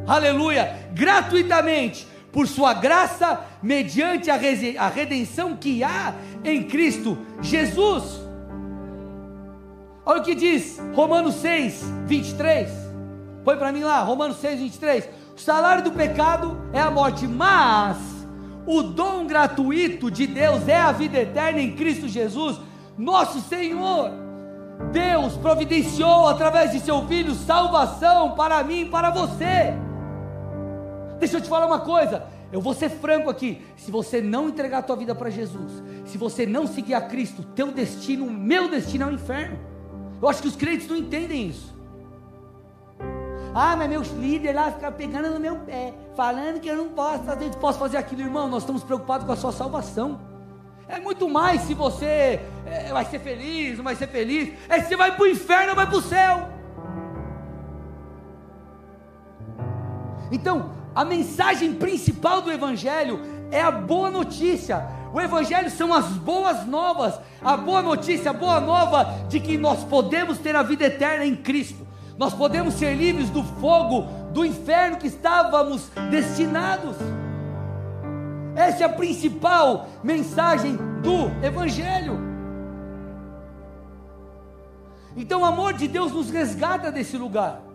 [0.06, 6.14] aleluia, gratuitamente, por sua graça, mediante a redenção que há
[6.44, 8.20] em Cristo Jesus.
[10.04, 12.70] Olha o que diz Romanos 6, 23.
[13.44, 15.08] Põe para mim lá, Romanos 6, 23.
[15.36, 17.96] O salário do pecado é a morte, mas
[18.66, 22.60] o dom gratuito de Deus é a vida eterna em Cristo Jesus,
[22.96, 24.10] nosso Senhor.
[24.92, 29.74] Deus providenciou através de seu Filho salvação para mim e para você.
[31.18, 33.62] Deixa eu te falar uma coisa, eu vou ser franco aqui.
[33.76, 37.42] Se você não entregar a tua vida para Jesus, se você não seguir a Cristo,
[37.42, 39.58] teu destino, meu destino é o inferno.
[40.20, 41.74] Eu acho que os crentes não entendem isso.
[43.54, 47.24] Ah, mas meus líderes lá ficam pegando no meu pé, falando que eu não posso
[47.24, 48.48] fazer, posso fazer aquilo, irmão.
[48.48, 50.20] Nós estamos preocupados com a sua salvação.
[50.88, 54.52] É muito mais se você é, vai ser feliz, não vai ser feliz.
[54.68, 56.48] É se você vai para o inferno ou vai para o céu.
[60.30, 64.82] Então, a mensagem principal do Evangelho é a boa notícia.
[65.12, 67.20] O Evangelho são as boas novas.
[67.42, 71.36] A boa notícia, a boa nova de que nós podemos ter a vida eterna em
[71.36, 71.86] Cristo.
[72.16, 76.96] Nós podemos ser livres do fogo, do inferno que estávamos destinados.
[78.54, 82.18] Essa é a principal mensagem do Evangelho.
[85.14, 87.65] Então o amor de Deus nos resgata desse lugar.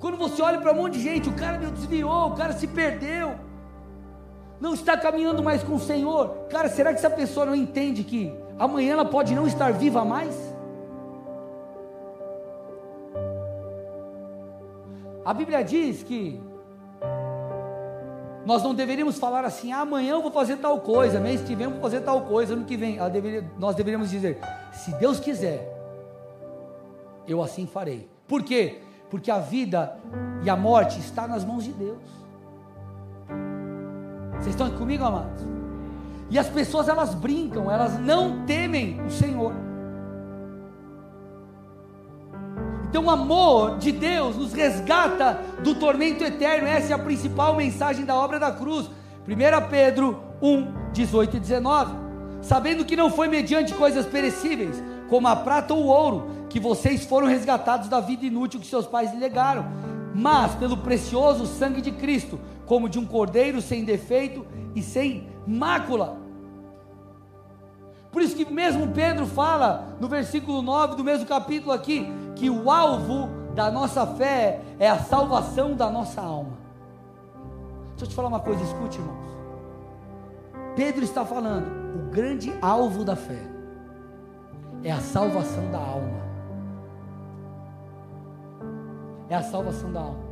[0.00, 2.66] Quando você olha para um monte de gente, o cara meu desviou, o cara se
[2.66, 3.34] perdeu,
[4.60, 6.46] não está caminhando mais com o Senhor.
[6.50, 10.34] Cara, será que essa pessoa não entende que amanhã ela pode não estar viva mais?
[15.24, 16.40] A Bíblia diz que
[18.46, 21.66] nós não deveríamos falar assim, ah, amanhã eu vou fazer tal coisa, mês que vem
[21.66, 22.96] eu vou fazer tal coisa, ano que vem.
[23.10, 24.38] Deveria, nós deveríamos dizer,
[24.72, 25.70] se Deus quiser,
[27.26, 28.08] eu assim farei.
[28.26, 28.80] Por quê?
[29.10, 29.96] Porque a vida
[30.42, 31.98] e a morte está nas mãos de Deus.
[34.32, 35.42] Vocês estão comigo, amados?
[36.30, 39.52] E as pessoas elas brincam, elas não temem o Senhor.
[42.88, 46.66] Então o amor de Deus nos resgata do tormento eterno.
[46.66, 48.90] Essa é a principal mensagem da obra da cruz.
[49.26, 51.94] 1 Pedro 1, 18 e 19.
[52.40, 57.04] Sabendo que não foi mediante coisas perecíveis, como a prata ou o ouro, que vocês
[57.04, 59.66] foram resgatados da vida inútil que seus pais lhe legaram,
[60.14, 66.18] mas pelo precioso sangue de Cristo, como de um cordeiro sem defeito e sem mácula.
[68.10, 72.70] Por isso que mesmo Pedro fala no versículo 9 do mesmo capítulo aqui, que o
[72.70, 76.58] alvo da nossa fé é a salvação da nossa alma.
[77.90, 79.28] Deixa eu te falar uma coisa, escute, irmãos.
[80.76, 81.66] Pedro está falando,
[81.96, 83.57] o grande alvo da fé
[84.84, 86.28] é a salvação da alma
[89.28, 90.28] é a salvação da alma.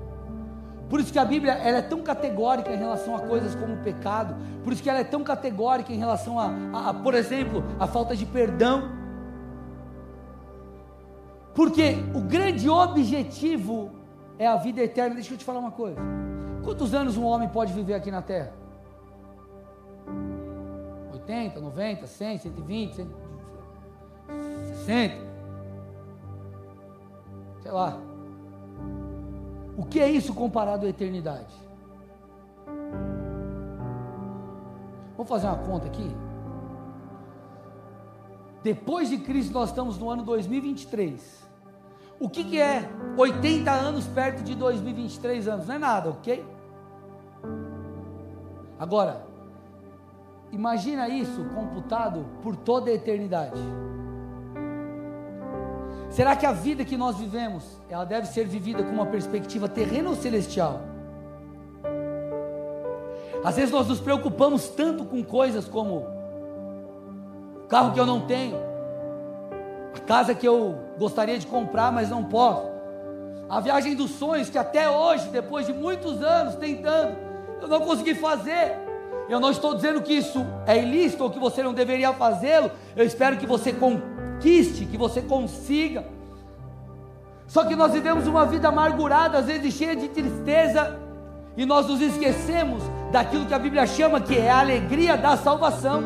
[0.89, 3.79] Por isso que a Bíblia ela é tão categórica em relação a coisas como o
[3.79, 7.63] pecado, por isso que ela é tão categórica em relação a, a, a por exemplo,
[7.79, 8.95] a falta de perdão.
[11.55, 13.91] Porque o grande objetivo
[14.39, 15.15] é a vida eterna.
[15.15, 15.99] Deixa eu te falar uma coisa.
[16.63, 18.53] Quantos anos um homem pode viver aqui na terra?
[21.13, 23.07] 80, 90, 100, 120,
[24.87, 25.27] 160.
[27.61, 27.99] Sei lá.
[29.77, 31.53] O que é isso comparado à eternidade?
[35.17, 36.09] Vamos fazer uma conta aqui?
[38.63, 41.45] Depois de Cristo, nós estamos no ano 2023.
[42.19, 45.67] O que, que é 80 anos perto de 2023 anos?
[45.67, 46.45] Não é nada, ok?
[48.79, 49.27] Agora,
[50.51, 53.61] imagina isso computado por toda a eternidade.
[56.17, 60.09] Será que a vida que nós vivemos, ela deve ser vivida com uma perspectiva terrena
[60.09, 60.81] ou celestial?
[63.45, 66.07] Às vezes nós nos preocupamos tanto com coisas como
[67.63, 68.57] o carro que eu não tenho,
[69.95, 72.67] a casa que eu gostaria de comprar, mas não posso,
[73.47, 77.15] a viagem dos sonhos que até hoje, depois de muitos anos tentando,
[77.61, 78.75] eu não consegui fazer.
[79.29, 82.71] Eu não estou dizendo que isso é ilícito ou que você não deveria fazê-lo.
[82.95, 83.71] Eu espero que você
[84.37, 86.05] conquiste, que você consiga.
[87.47, 90.99] Só que nós vivemos uma vida amargurada, às vezes cheia de tristeza,
[91.57, 96.05] e nós nos esquecemos daquilo que a Bíblia chama que é a alegria da salvação.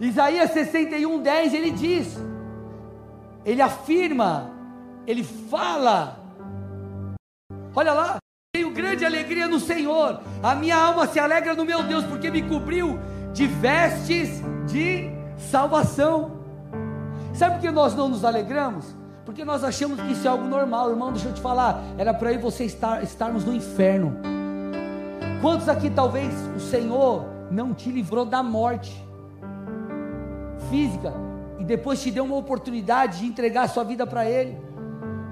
[0.00, 2.18] Isaías 61, 10 ele diz,
[3.44, 4.50] ele afirma,
[5.06, 6.18] ele fala,
[7.74, 8.16] olha lá,
[8.52, 12.42] tenho grande alegria no Senhor, a minha alma se alegra no meu Deus, porque me
[12.42, 12.98] cobriu
[13.32, 16.32] de vestes de salvação.
[17.32, 18.84] Sabe por que nós não nos alegramos?
[19.24, 21.12] Porque nós achamos que isso é algo normal, irmão.
[21.12, 24.16] Deixa eu te falar, era para e você estar, estarmos no inferno.
[25.40, 29.04] Quantos aqui talvez o Senhor não te livrou da morte
[30.68, 31.12] física
[31.58, 34.58] e depois te deu uma oportunidade de entregar a sua vida para Ele?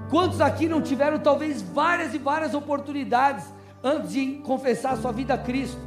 [0.09, 3.45] Quantos aqui não tiveram talvez várias e várias oportunidades
[3.83, 5.81] antes de confessar a sua vida a Cristo?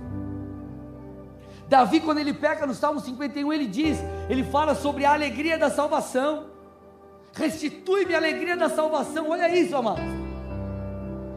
[1.70, 5.70] Davi, quando ele pega no Salmo 51, ele diz, ele fala sobre a alegria da
[5.70, 6.48] salvação.
[7.32, 9.30] Restitui-me a alegria da salvação.
[9.30, 10.04] Olha isso, amados.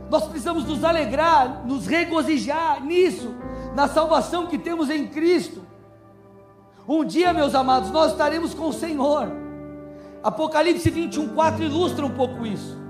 [0.09, 3.35] Nós precisamos nos alegrar, nos regozijar nisso,
[3.75, 5.63] na salvação que temos em Cristo.
[6.89, 9.31] Um dia, meus amados, nós estaremos com o Senhor.
[10.23, 12.81] Apocalipse 21, 4 ilustra um pouco isso.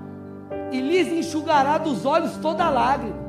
[0.71, 3.21] E lhes enxugará dos olhos toda lágrima.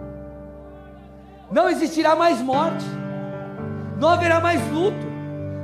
[1.51, 2.85] Não existirá mais morte
[4.03, 5.07] não haverá mais luto,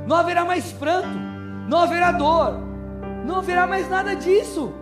[0.06, 1.10] não haverá mais pranto,
[1.68, 2.58] não haverá dor,
[3.26, 4.72] não haverá mais nada disso.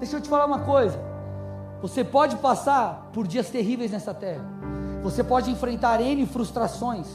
[0.00, 0.98] Deixa eu te falar uma coisa:
[1.80, 4.44] você pode passar por dias terríveis nessa terra,
[5.00, 7.06] você pode enfrentar N frustrações,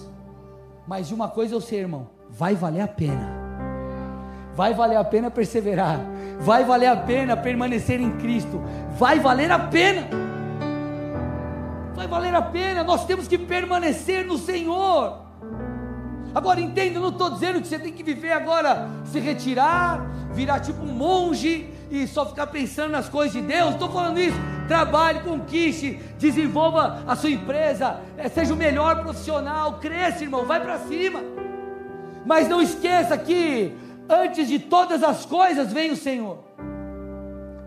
[0.87, 3.35] mas de uma coisa eu sei, irmão: vai valer a pena.
[4.55, 5.99] Vai valer a pena perseverar,
[6.39, 8.63] vai valer a pena permanecer em Cristo,
[8.97, 10.07] vai valer a pena.
[11.93, 15.26] Vai valer a pena, nós temos que permanecer no Senhor.
[16.35, 20.59] Agora entenda, eu não estou dizendo que você tem que viver agora, se retirar, virar
[20.59, 23.73] tipo um monge e só ficar pensando nas coisas de Deus.
[23.73, 24.37] Estou falando isso.
[24.67, 30.77] Trabalhe, conquiste, desenvolva a sua empresa, é, seja o melhor profissional, cresça, irmão, vai para
[30.79, 31.21] cima.
[32.25, 33.73] Mas não esqueça que
[34.09, 36.39] antes de todas as coisas vem o Senhor.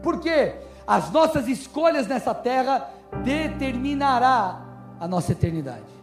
[0.03, 0.55] Porque
[0.87, 2.89] as nossas escolhas nessa terra
[3.25, 4.61] determinará
[4.99, 6.00] a nossa eternidade.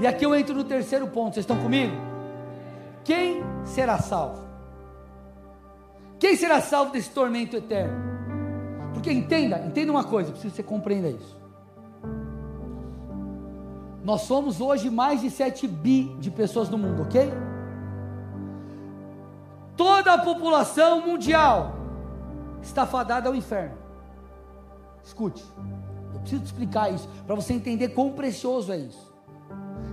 [0.00, 1.94] E aqui eu entro no terceiro ponto, vocês estão comigo?
[3.04, 4.40] Quem será salvo?
[6.18, 8.10] Quem será salvo desse tormento eterno?
[8.94, 11.38] Porque entenda, entenda uma coisa, preciso que você compreenda isso.
[14.02, 17.30] Nós somos hoje mais de 7 bi de pessoas no mundo, ok?
[19.76, 21.74] Toda a população mundial
[22.62, 23.76] está fadada ao inferno.
[25.04, 25.44] Escute,
[26.14, 29.09] eu preciso explicar isso para você entender quão precioso é isso.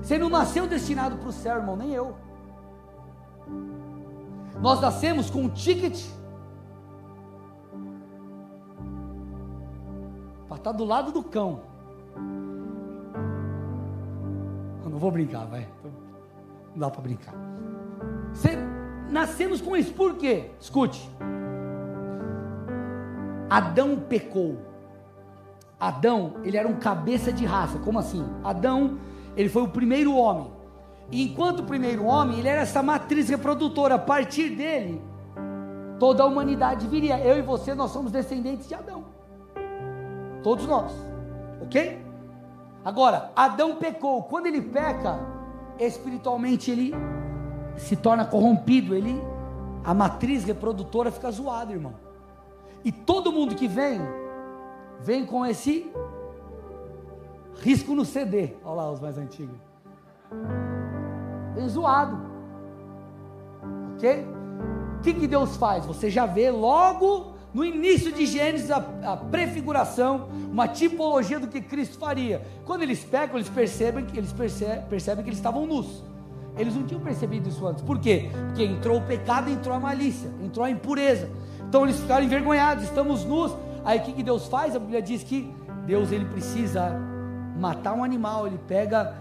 [0.01, 2.15] Você não nasceu destinado para o céu, irmão, nem eu.
[4.61, 6.03] Nós nascemos com um ticket
[10.47, 11.61] para estar tá do lado do cão.
[14.83, 15.67] Eu não vou brincar, vai.
[16.73, 17.33] Não dá para brincar.
[18.33, 18.57] Você,
[19.09, 20.51] nascemos com isso, por quê?
[20.59, 21.09] Escute.
[23.49, 24.57] Adão pecou.
[25.79, 27.77] Adão, ele era um cabeça de raça.
[27.79, 28.25] Como assim?
[28.43, 28.97] Adão
[29.37, 30.51] ele foi o primeiro homem.
[31.11, 33.95] E enquanto o primeiro homem, ele era essa matriz reprodutora.
[33.95, 34.99] A partir dele,
[35.99, 37.19] toda a humanidade viria.
[37.19, 39.05] Eu e você, nós somos descendentes de Adão.
[40.41, 40.91] Todos nós.
[41.61, 42.01] Ok?
[42.83, 44.23] Agora, Adão pecou.
[44.23, 45.19] Quando ele peca,
[45.79, 46.93] espiritualmente ele
[47.77, 48.95] se torna corrompido.
[48.95, 49.21] Ele,
[49.83, 51.93] a matriz reprodutora fica zoada, irmão.
[52.83, 54.01] E todo mundo que vem,
[54.99, 55.91] vem com esse
[57.61, 58.53] Risco no CD.
[58.63, 59.57] Olha lá os mais antigos.
[61.55, 62.17] Bem zoado.
[63.95, 64.25] Ok?
[64.97, 65.85] O que, que Deus faz?
[65.85, 71.61] Você já vê logo no início de Gênesis a, a, prefiguração, uma tipologia do que
[71.61, 72.41] Cristo faria.
[72.65, 76.03] Quando eles pecam, eles percebem que eles percebem, percebem que eles estavam nus.
[76.57, 77.83] Eles não tinham percebido isso antes.
[77.83, 78.29] Por quê?
[78.47, 81.29] Porque entrou o pecado, entrou a malícia, entrou a impureza.
[81.67, 83.55] Então eles ficaram envergonhados, estamos nus.
[83.85, 84.75] Aí o que, que Deus faz?
[84.75, 85.51] A Bíblia diz que
[85.85, 86.99] Deus ele precisa
[87.57, 89.15] matar um animal, ele pega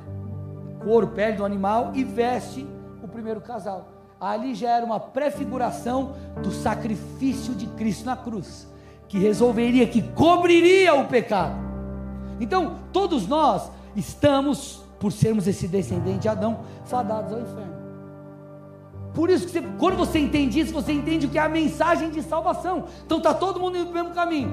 [0.83, 2.67] couro, pele do animal e veste
[3.03, 3.89] o primeiro casal.
[4.21, 8.69] Ali já era uma prefiguração do sacrifício de Cristo na cruz,
[9.09, 11.55] que resolveria, que cobriria o pecado.
[12.41, 17.77] Então, todos nós estamos, por sermos esse descendente de Adão, fadados ao inferno.
[19.15, 22.11] Por isso que você, quando você entende isso, você entende o que é a mensagem
[22.11, 22.85] de salvação.
[23.05, 24.51] Então está todo mundo indo para o mesmo caminho.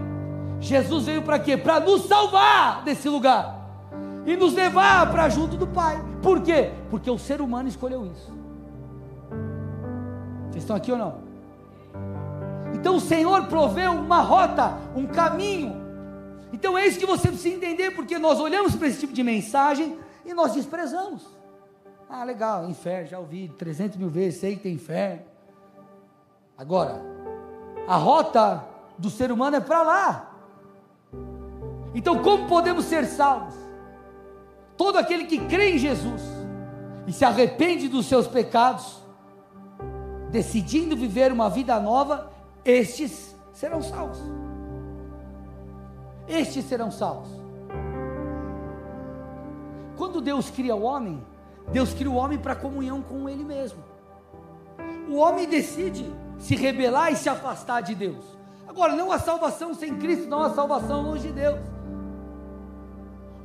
[0.62, 1.58] Jesus veio para quê?
[1.58, 3.63] Para nos salvar desse lugar
[4.26, 6.02] e nos levar para junto do Pai.
[6.22, 6.72] Por quê?
[6.90, 8.32] Porque o ser humano escolheu isso.
[10.50, 11.24] Vocês estão aqui ou não?
[12.74, 15.82] Então o Senhor proveu uma rota, um caminho.
[16.52, 19.98] Então é isso que você precisa entender, porque nós olhamos para esse tipo de mensagem
[20.26, 21.26] e nós desprezamos.
[22.10, 25.24] Ah, legal, inferno, já ouvi 300 mil vezes, sei que tem inferno.
[26.56, 27.02] Agora,
[27.88, 28.64] a rota
[28.98, 30.32] do ser humano é para lá.
[31.96, 33.63] Então, como podemos ser salvos?
[34.76, 36.22] Todo aquele que crê em Jesus
[37.06, 39.02] e se arrepende dos seus pecados,
[40.32, 42.32] decidindo viver uma vida nova,
[42.66, 44.20] estes serão salvos.
[46.28, 47.30] Estes serão salvos.
[49.98, 51.24] Quando Deus cria o homem,
[51.72, 53.84] Deus cria o homem para comunhão com Ele mesmo.
[55.08, 58.24] O homem decide se rebelar e se afastar de Deus.
[58.68, 61.60] Agora, não há salvação sem Cristo, não há salvação longe de Deus.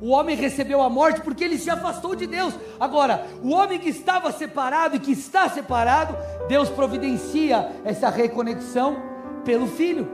[0.01, 2.53] O homem recebeu a morte porque ele se afastou de Deus.
[2.79, 6.15] Agora, o homem que estava separado e que está separado,
[6.47, 8.97] Deus providencia essa reconexão
[9.43, 10.07] pelo filho.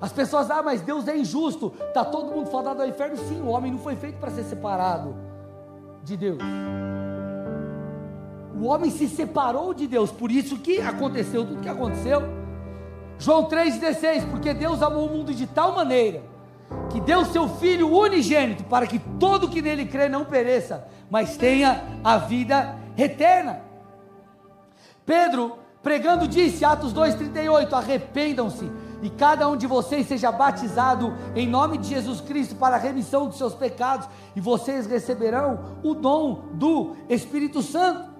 [0.00, 3.16] As pessoas, ah, mas Deus é injusto, está todo mundo fadado ao inferno.
[3.16, 5.16] Sim, o homem não foi feito para ser separado
[6.04, 6.38] de Deus.
[8.54, 12.22] O homem se separou de Deus, por isso que aconteceu tudo que aconteceu.
[13.18, 16.35] João 3,16, porque Deus amou o mundo de tal maneira
[16.90, 21.82] que deu seu Filho unigênito para que todo que nele crê não pereça, mas tenha
[22.02, 23.60] a vida eterna.
[25.04, 28.70] Pedro, pregando, disse, Atos 2,38: arrependam-se
[29.02, 33.26] e cada um de vocês seja batizado em nome de Jesus Cristo para a remissão
[33.26, 38.16] dos seus pecados, e vocês receberão o dom do Espírito Santo.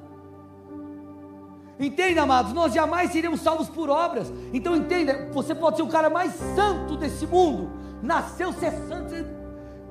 [1.78, 4.32] Entenda, amados, nós jamais seremos salvos por obras.
[4.52, 7.70] Então entenda, você pode ser o cara mais santo desse mundo,
[8.02, 9.14] nasceu ser santo.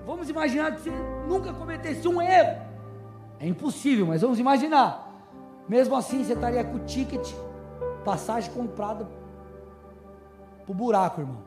[0.05, 0.91] Vamos imaginar que você
[1.27, 2.61] nunca cometesse um erro.
[3.39, 5.11] É impossível, mas vamos imaginar.
[5.67, 7.33] Mesmo assim, você estaria com o ticket,
[8.03, 9.07] passagem comprada
[10.63, 11.43] para o buraco, irmão.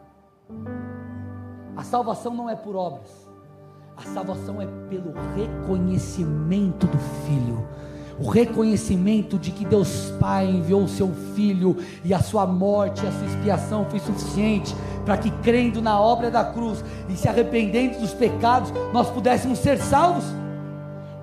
[1.76, 3.28] A salvação não é por obras,
[3.96, 7.66] a salvação é pelo reconhecimento do Filho
[8.20, 13.12] o reconhecimento de que Deus Pai enviou o seu Filho e a sua morte, a
[13.12, 14.74] sua expiação foi suficiente
[15.08, 19.78] para que, crendo na obra da cruz e se arrependendo dos pecados, nós pudéssemos ser
[19.78, 20.26] salvos.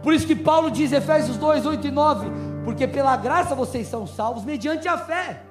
[0.01, 2.27] Por isso que Paulo diz, Efésios 2, 8 e 9:
[2.63, 5.43] Porque pela graça vocês são salvos mediante a fé.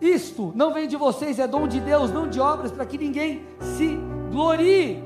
[0.00, 3.42] Isto não vem de vocês, é dom de Deus, não de obras, para que ninguém
[3.60, 4.00] se
[4.32, 5.04] glorie.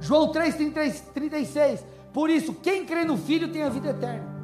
[0.00, 0.56] João 3,
[1.14, 1.86] 36.
[2.12, 4.34] Por isso, quem crê no Filho tem a vida eterna.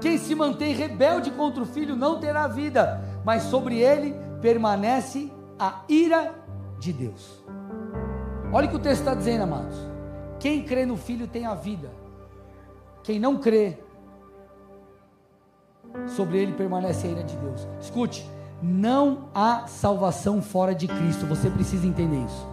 [0.00, 5.84] Quem se mantém rebelde contra o Filho não terá vida, mas sobre ele permanece a
[5.88, 6.34] ira
[6.78, 7.42] de Deus.
[8.52, 9.74] Olha o que o texto está dizendo, amados.
[10.38, 11.90] Quem crê no Filho tem a vida.
[13.02, 13.78] Quem não crê,
[16.08, 17.66] sobre ele permanece a ira de Deus.
[17.80, 18.28] Escute,
[18.62, 22.46] não há salvação fora de Cristo, você precisa entender isso.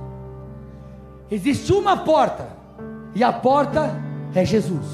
[1.29, 2.47] Existe uma porta,
[3.13, 3.91] e a porta
[4.33, 4.87] é Jesus.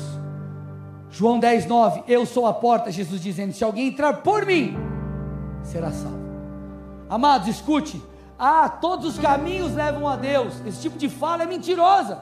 [1.11, 4.75] João 10, 9: Eu sou a porta, Jesus dizendo: Se alguém entrar por mim,
[5.61, 6.26] será salvo.
[7.09, 8.01] Amados, escute.
[8.37, 10.61] Ah, todos os caminhos levam a Deus.
[10.65, 12.21] Esse tipo de fala é mentirosa.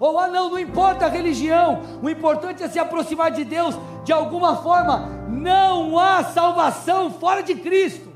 [0.00, 4.12] Ou ah, não, não importa a religião, o importante é se aproximar de Deus de
[4.12, 5.08] alguma forma.
[5.28, 8.12] Não há salvação fora de Cristo.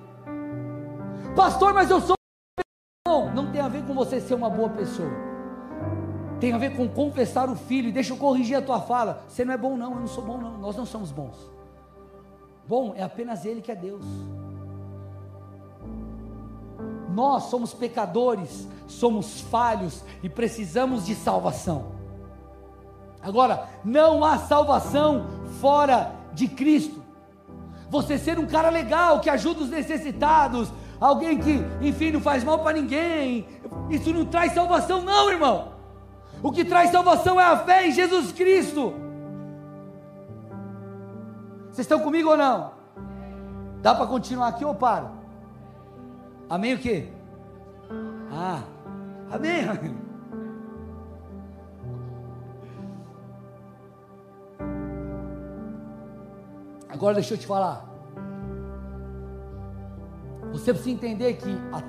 [1.37, 2.17] Pastor, mas eu sou.
[3.07, 5.29] Não, não tem a ver com você ser uma boa pessoa
[6.41, 7.93] tem a ver com confessar o filho.
[7.93, 9.25] Deixa eu corrigir a tua fala.
[9.29, 9.93] Você não é bom, não.
[9.93, 10.59] Eu não sou bom, não.
[10.59, 11.37] Nós não somos bons.
[12.67, 14.05] Bom é apenas Ele que é Deus.
[17.19, 21.87] Nós somos pecadores, somos falhos e precisamos de salvação.
[23.21, 25.27] Agora, não há salvação
[25.61, 27.03] fora de Cristo.
[27.91, 32.61] Você ser um cara legal que ajuda os necessitados, alguém que, enfim, não faz mal
[32.61, 33.49] para ninguém,
[33.91, 35.73] isso não traz salvação, não, irmão.
[36.41, 38.95] O que traz salvação é a fé em Jesus Cristo.
[41.65, 42.75] Vocês estão comigo ou não?
[43.83, 45.18] Dá para continuar aqui ou paro?
[46.49, 47.09] Amém o quê?
[48.31, 48.63] Ah,
[49.31, 49.65] amém.
[56.89, 57.87] Agora deixa eu te falar.
[60.53, 61.83] Você precisa entender que a,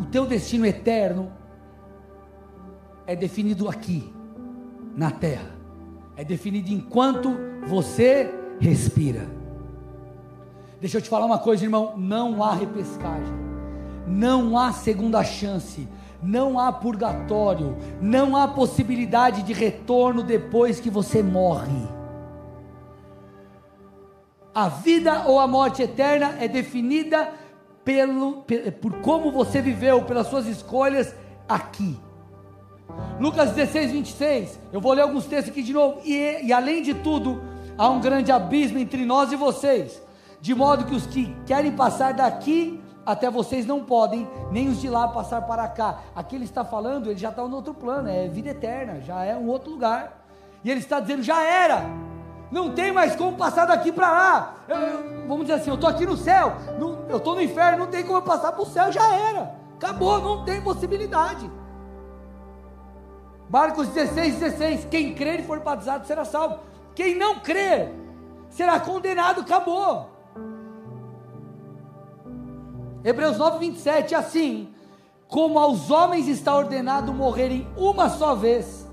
[0.00, 1.30] o teu destino eterno
[3.06, 4.12] é definido aqui,
[4.96, 5.50] na terra.
[6.16, 9.26] É definido enquanto você respira.
[10.80, 13.34] Deixa eu te falar uma coisa, irmão: não há repescagem,
[14.06, 15.88] não há segunda chance,
[16.22, 21.88] não há purgatório, não há possibilidade de retorno depois que você morre.
[24.54, 27.32] A vida ou a morte eterna é definida
[27.84, 28.44] pelo,
[28.80, 31.14] por como você viveu, pelas suas escolhas
[31.48, 31.98] aqui.
[33.18, 34.60] Lucas 16, 26.
[34.72, 36.00] Eu vou ler alguns textos aqui de novo.
[36.04, 37.42] E, e além de tudo,
[37.76, 40.00] há um grande abismo entre nós e vocês,
[40.40, 44.88] de modo que os que querem passar daqui até vocês não podem, nem os de
[44.88, 46.00] lá passar para cá.
[46.14, 49.36] Aqui ele está falando, ele já está no outro plano, é vida eterna, já é
[49.36, 50.24] um outro lugar.
[50.64, 51.82] E ele está dizendo, já era,
[52.50, 54.54] não tem mais como passar daqui para lá.
[54.66, 57.78] Eu, eu, vamos dizer assim, eu estou aqui no céu, no, eu estou no inferno,
[57.78, 61.50] não tem como eu passar para o céu, já era, acabou, não tem possibilidade.
[63.50, 66.60] Marcos 16, 16: quem crer e for batizado será salvo,
[66.94, 67.92] quem não crer
[68.48, 70.13] será condenado, acabou.
[73.04, 74.68] Hebreus 9, 27, assim,
[75.28, 78.88] como aos homens está ordenado morrerem uma só vez,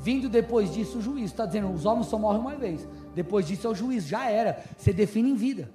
[0.00, 3.66] vindo depois disso o juízo, está dizendo, os homens só morrem uma vez, depois disso
[3.66, 5.70] é o juízo, já era, você define em vida,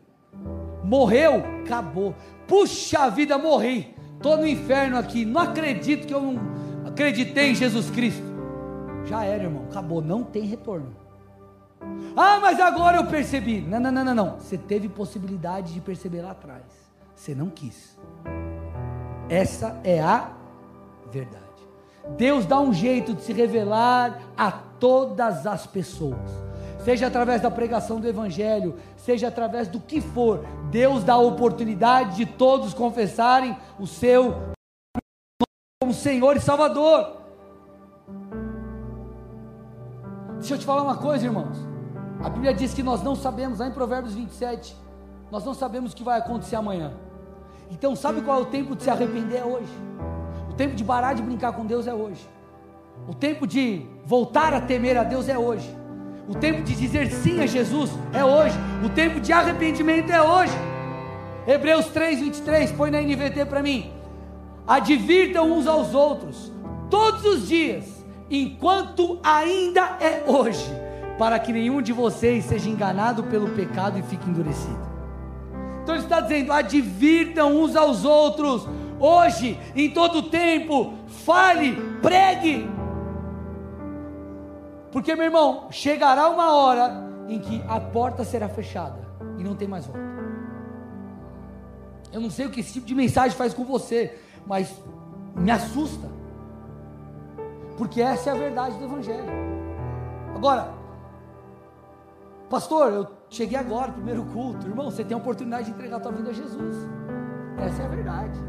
[0.84, 2.16] morreu, acabou,
[2.48, 6.40] puxa vida, morri, estou no inferno aqui, não acredito que eu não
[6.88, 8.24] acreditei em Jesus Cristo,
[9.06, 10.96] já era irmão, acabou, não tem retorno,
[12.16, 16.24] ah mas agora eu percebi, não, não, não, não, não, você teve possibilidade de perceber
[16.24, 16.85] lá atrás,
[17.26, 17.98] você não quis.
[19.28, 20.32] Essa é a
[21.12, 21.44] verdade.
[22.16, 26.20] Deus dá um jeito de se revelar a todas as pessoas.
[26.84, 32.18] Seja através da pregação do Evangelho, seja através do que for, Deus dá a oportunidade
[32.18, 34.54] de todos confessarem o seu
[35.82, 37.18] como Senhor e Salvador.
[40.38, 41.58] Deixa eu te falar uma coisa, irmãos.
[42.24, 44.76] A Bíblia diz que nós não sabemos, lá em Provérbios 27,
[45.32, 46.94] nós não sabemos o que vai acontecer amanhã.
[47.72, 49.40] Então, sabe qual é o tempo de se arrepender?
[49.40, 49.72] É hoje.
[50.50, 52.28] O tempo de parar de brincar com Deus é hoje.
[53.08, 55.70] O tempo de voltar a temer a Deus é hoje.
[56.28, 58.56] O tempo de dizer sim a Jesus é hoje.
[58.84, 60.54] O tempo de arrependimento é hoje.
[61.48, 63.92] Hebreus 3, 23, põe na NVT para mim.
[64.68, 66.52] Advirtam uns aos outros,
[66.90, 70.66] todos os dias, enquanto ainda é hoje,
[71.20, 74.95] para que nenhum de vocês seja enganado pelo pecado e fique endurecido.
[75.86, 78.68] Então ele está dizendo: advirtam uns aos outros,
[79.00, 82.68] hoje, em todo tempo, fale, pregue.
[84.92, 86.92] Porque, meu irmão, chegará uma hora
[87.28, 89.08] em que a porta será fechada
[89.38, 90.02] e não tem mais volta.
[92.12, 94.18] Eu não sei o que esse tipo de mensagem faz com você,
[94.48, 94.82] mas
[95.36, 96.10] me assusta.
[97.78, 99.30] Porque essa é a verdade do Evangelho.
[100.34, 100.74] Agora,
[102.50, 104.68] pastor, eu Cheguei agora, primeiro culto.
[104.68, 106.76] Irmão, você tem a oportunidade de entregar a tua vida a Jesus.
[107.58, 108.40] Essa é a verdade.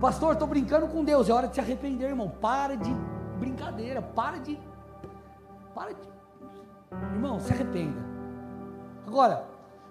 [0.00, 1.28] Pastor, estou brincando com Deus.
[1.28, 2.28] É hora de se arrepender, irmão.
[2.40, 2.92] Para de
[3.38, 4.02] brincadeira.
[4.02, 4.58] Para de.
[5.74, 6.12] Para de.
[7.14, 8.00] Irmão, se arrependa.
[9.06, 9.44] Agora,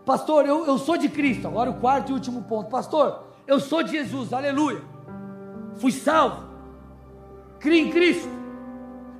[0.05, 1.47] pastor, eu, eu sou de Cristo.
[1.47, 2.69] Agora o quarto e último ponto.
[2.69, 4.33] Pastor, eu sou de Jesus.
[4.33, 4.81] Aleluia.
[5.75, 6.43] Fui salvo.
[7.59, 8.29] Criei em Cristo.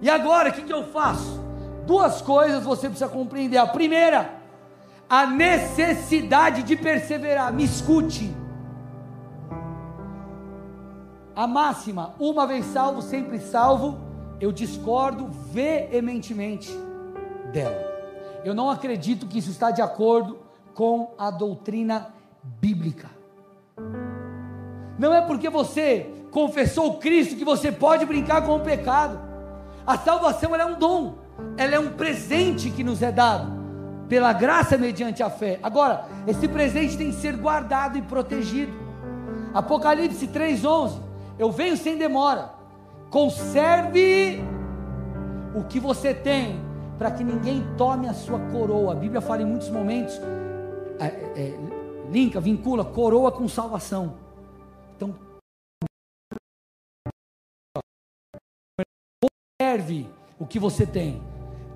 [0.02, 1.40] E agora, o que, que eu faço?
[1.86, 3.58] Duas coisas você precisa compreender.
[3.58, 4.41] A primeira
[5.12, 7.52] a necessidade de perseverar.
[7.52, 8.34] Me escute.
[11.36, 14.00] A máxima, uma vez salvo, sempre salvo,
[14.40, 16.72] eu discordo veementemente
[17.52, 17.76] dela.
[18.46, 20.40] Eu não acredito que isso está de acordo
[20.74, 23.10] com a doutrina bíblica.
[24.98, 29.20] Não é porque você confessou Cristo que você pode brincar com o pecado.
[29.86, 31.16] A salvação é um dom,
[31.58, 33.61] ela é um presente que nos é dado
[34.12, 35.58] pela graça mediante a fé.
[35.64, 38.74] Agora, esse presente tem que ser guardado e protegido.
[39.54, 41.00] Apocalipse 3:11.
[41.40, 42.52] Eu venho sem demora.
[43.10, 44.44] Conserve
[45.56, 46.60] o que você tem,
[46.98, 48.92] para que ninguém tome a sua coroa.
[48.92, 50.20] A Bíblia fala em muitos momentos,
[51.00, 51.60] é, é,
[52.12, 54.16] linka, vincula coroa com salvação.
[54.98, 55.16] Então,
[59.58, 61.24] conserve o que você tem.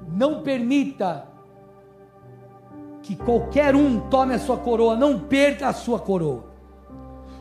[0.06, 1.34] Não permita
[3.06, 6.46] que qualquer um tome a sua coroa, não perca a sua coroa.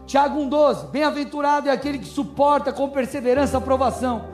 [0.07, 4.27] Tiago 1,12: Bem-aventurado é aquele que suporta com perseverança a aprovação,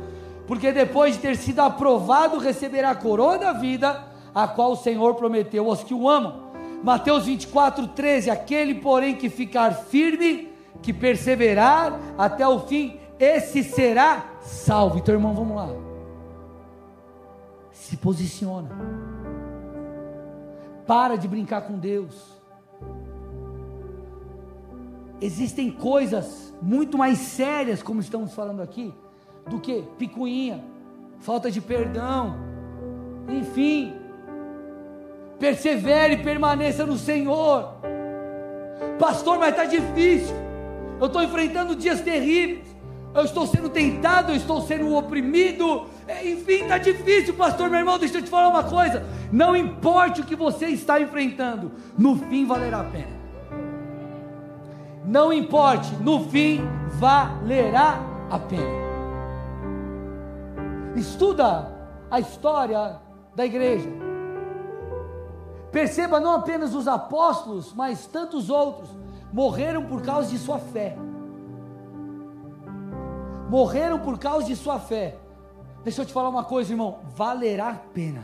[0.45, 4.05] porque depois de ter sido aprovado, receberá a coroa da vida,
[4.35, 6.51] a qual o Senhor prometeu aos que o amam.
[6.83, 10.49] Mateus 24, 13: Aquele, porém, que ficar firme,
[10.83, 14.99] que perseverar até o fim, esse será salvo.
[14.99, 15.69] Então, irmão, vamos lá.
[17.71, 18.69] Se posiciona.
[20.91, 22.17] Para de brincar com Deus.
[25.21, 28.93] Existem coisas muito mais sérias, como estamos falando aqui,
[29.49, 30.65] do que picuinha,
[31.21, 32.37] falta de perdão,
[33.29, 33.95] enfim.
[35.39, 37.73] Persevere e permaneça no Senhor.
[38.99, 40.35] Pastor, mas está difícil.
[40.99, 42.67] Eu estou enfrentando dias terríveis.
[43.13, 45.87] Eu estou sendo tentado, eu estou sendo oprimido.
[46.07, 47.99] É, enfim, está difícil, pastor, meu irmão.
[47.99, 49.05] Deixa eu te falar uma coisa.
[49.33, 53.21] Não importe o que você está enfrentando, no fim valerá a pena.
[55.05, 56.61] Não importe, no fim
[56.99, 58.01] valerá
[58.31, 58.81] a pena.
[60.95, 61.69] Estuda
[62.11, 62.97] a história
[63.35, 63.89] da igreja.
[65.73, 68.91] Perceba não apenas os apóstolos, mas tantos outros
[69.33, 70.97] morreram por causa de sua fé.
[73.51, 75.17] Morreram por causa de sua fé.
[75.83, 78.23] Deixa eu te falar uma coisa, irmão, valerá a pena.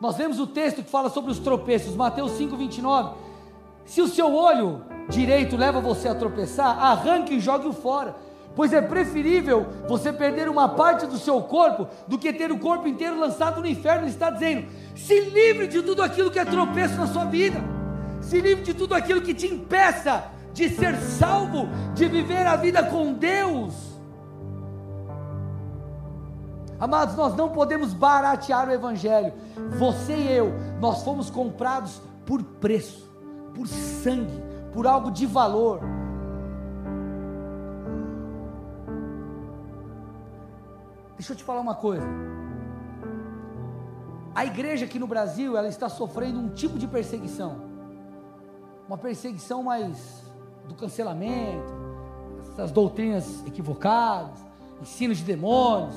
[0.00, 3.14] Nós vemos o texto que fala sobre os tropeços, Mateus 5:29.
[3.84, 8.16] Se o seu olho direito leva você a tropeçar, arranque e jogue-o fora.
[8.56, 12.88] Pois é preferível você perder uma parte do seu corpo do que ter o corpo
[12.88, 14.02] inteiro lançado no inferno.
[14.02, 14.66] Ele está dizendo:
[14.96, 17.60] se livre de tudo aquilo que é tropeço na sua vida,
[18.20, 22.82] se livre de tudo aquilo que te impeça de ser salvo, de viver a vida
[22.84, 23.90] com Deus.
[26.78, 29.34] Amados, nós não podemos baratear o Evangelho.
[29.78, 33.06] Você e eu, nós fomos comprados por preço,
[33.54, 34.42] por sangue,
[34.72, 35.80] por algo de valor.
[41.18, 42.06] Deixa eu te falar uma coisa.
[44.34, 47.60] A igreja aqui no Brasil, ela está sofrendo um tipo de perseguição.
[48.88, 50.29] Uma perseguição mais
[50.70, 51.72] do cancelamento,
[52.52, 54.38] essas doutrinas equivocadas,
[54.80, 55.94] ensinos de demônios,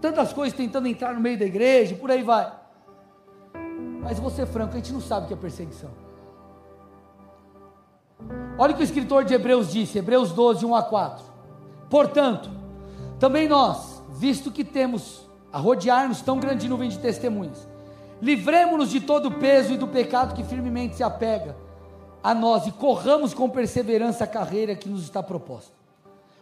[0.00, 2.52] tantas coisas tentando entrar no meio da igreja, por aí vai.
[4.02, 5.90] Mas vou ser franco, a gente não sabe o que é perseguição.
[8.58, 11.24] Olha o que o escritor de Hebreus disse, Hebreus 12, 1 a 4.
[11.88, 12.50] Portanto,
[13.18, 17.66] também nós, visto que temos a rodear-nos tão grande nuvem de testemunhas,
[18.20, 21.56] livremos-nos de todo o peso e do pecado que firmemente se apega
[22.22, 25.72] a nós e corramos com perseverança a carreira que nos está proposta.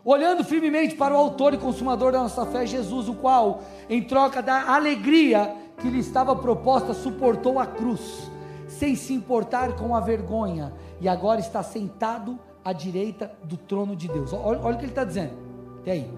[0.05, 4.41] Olhando firmemente para o autor e consumador da nossa fé, Jesus, o qual, em troca
[4.41, 8.31] da alegria que lhe estava proposta, suportou a cruz,
[8.67, 14.09] sem se importar com a vergonha, e agora está sentado à direita do trono de
[14.09, 14.33] Deus.
[14.33, 15.33] Olha, olha o que ele está dizendo.
[15.81, 16.11] Até aí.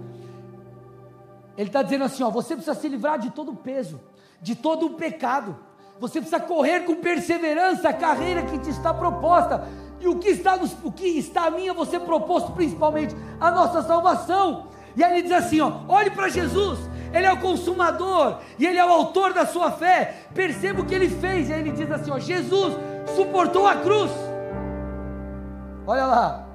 [1.56, 4.00] Ele está dizendo assim: ó, você precisa se livrar de todo o peso,
[4.40, 5.56] de todo o pecado.
[6.00, 9.68] Você precisa correr com perseverança a carreira que te está proposta.
[10.00, 13.82] E o que está, nos, o que está a minha, você proposto principalmente a nossa
[13.82, 14.68] salvação.
[14.96, 16.78] E aí ele diz assim: ó, olhe para Jesus,
[17.12, 20.24] Ele é o consumador e Ele é o autor da sua fé.
[20.34, 21.50] Perceba o que Ele fez.
[21.50, 22.74] E aí ele diz assim: ó, Jesus
[23.14, 24.10] suportou a cruz.
[25.86, 26.46] Olha lá,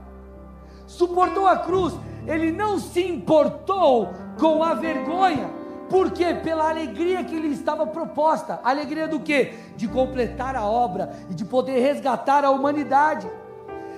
[0.87, 1.93] suportou a cruz.
[2.25, 5.64] Ele não se importou com a vergonha.
[5.95, 9.53] Porque pela alegria que lhe estava proposta, alegria do que?
[9.77, 13.25] De completar a obra e de poder resgatar a humanidade.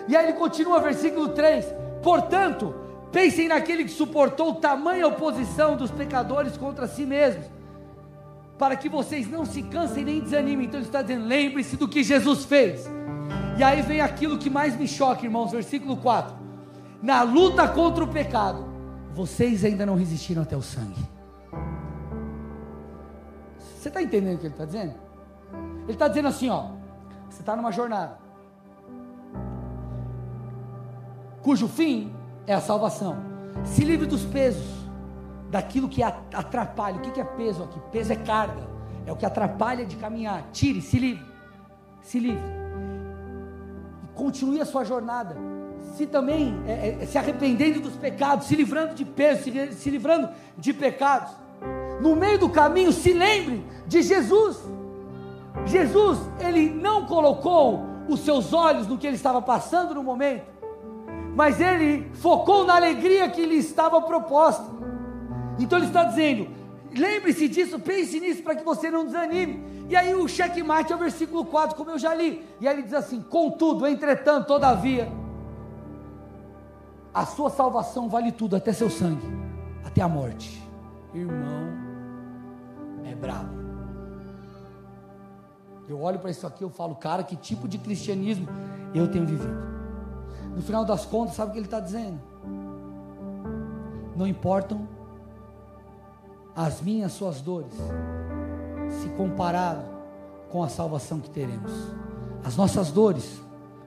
[0.08, 1.66] E aí ele continua, versículo 3:
[2.04, 2.76] Portanto,
[3.12, 7.48] pensem naquele que suportou tamanha oposição dos pecadores contra si mesmos,
[8.60, 10.68] para que vocês não se cansem nem desanimem.
[10.68, 12.88] Então ele está dizendo: lembre-se do que Jesus fez.
[13.58, 16.36] E aí vem aquilo que mais me choca, irmãos, versículo 4:
[17.02, 18.68] Na luta contra o pecado,
[19.16, 21.17] vocês ainda não resistiram até o sangue.
[23.88, 24.96] Você está entendendo o que ele está dizendo?
[25.84, 26.72] Ele está dizendo assim: ó,
[27.30, 28.20] você está numa jornada,
[31.42, 32.14] cujo fim
[32.46, 33.16] é a salvação.
[33.64, 34.68] Se livre dos pesos,
[35.50, 36.98] daquilo que atrapalha.
[36.98, 37.80] O que é peso aqui?
[37.90, 38.68] Peso é carga,
[39.06, 40.44] é o que atrapalha de caminhar.
[40.52, 41.26] Tire, se livre,
[42.02, 42.44] se livre.
[44.04, 45.38] E continue a sua jornada
[45.96, 50.30] se também é, é, se arrependendo dos pecados, se livrando de peso, se, se livrando
[50.58, 51.47] de pecados.
[52.02, 54.58] No meio do caminho, se lembre de Jesus.
[55.66, 60.46] Jesus, ele não colocou os seus olhos no que ele estava passando no momento,
[61.36, 64.66] mas ele focou na alegria que lhe estava proposta.
[65.60, 66.48] Então ele está dizendo:
[66.96, 69.66] lembre-se disso, pense nisso para que você não desanime.
[69.90, 72.46] E aí o checkmate é o versículo 4, como eu já li.
[72.60, 75.12] E aí ele diz assim: contudo, entretanto, todavia
[77.14, 79.26] a sua salvação vale tudo, até seu sangue,
[79.84, 80.62] até a morte.
[81.14, 81.67] Irmão,
[83.18, 83.68] brabo.
[85.88, 88.48] Eu olho para isso aqui, eu falo, cara, que tipo de cristianismo
[88.94, 89.78] eu tenho vivido?
[90.56, 92.20] No final das contas, sabe o que ele está dizendo?
[94.16, 94.88] Não importam
[96.56, 97.74] as minhas, suas dores,
[98.90, 99.84] se comparado
[100.50, 101.72] com a salvação que teremos.
[102.44, 103.40] As nossas dores,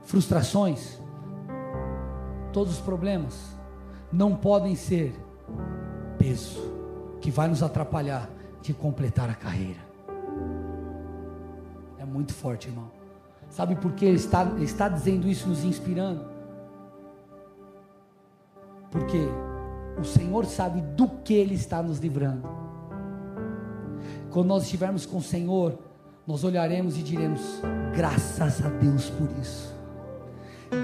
[0.04, 0.98] frustrações,
[2.52, 3.34] todos os problemas
[4.12, 5.14] não podem ser
[6.18, 6.60] peso
[7.20, 8.28] que vai nos atrapalhar
[8.62, 9.80] de completar a carreira.
[12.04, 12.90] muito forte, irmão.
[13.48, 16.24] Sabe por que ele está, ele está dizendo isso, nos inspirando?
[18.90, 19.28] Porque
[19.98, 22.48] o Senhor sabe do que Ele está nos livrando.
[24.30, 25.78] Quando nós estivermos com o Senhor,
[26.26, 27.60] nós olharemos e diremos:
[27.94, 29.74] graças a Deus por isso.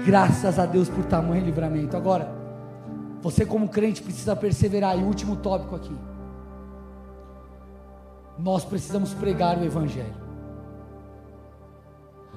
[0.05, 1.95] Graças a Deus por tamanho livramento.
[1.95, 2.29] Agora,
[3.21, 4.99] você como crente precisa perseverar.
[4.99, 5.95] E último tópico aqui.
[8.39, 10.27] Nós precisamos pregar o Evangelho.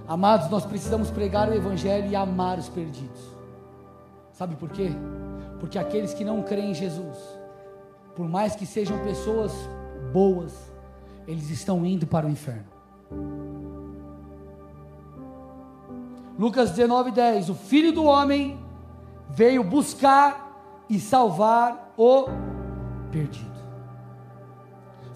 [0.08, 3.20] Amados, nós precisamos pregar o Evangelho e amar os perdidos.
[4.32, 4.90] Sabe por quê?
[5.60, 7.16] Porque aqueles que não creem em Jesus,
[8.16, 9.52] por mais que sejam pessoas
[10.12, 10.52] boas,
[11.26, 12.64] eles estão indo para o inferno.
[16.38, 18.58] Lucas 19, 10: O filho do homem
[19.28, 22.26] veio buscar e salvar o
[23.12, 23.49] perdido.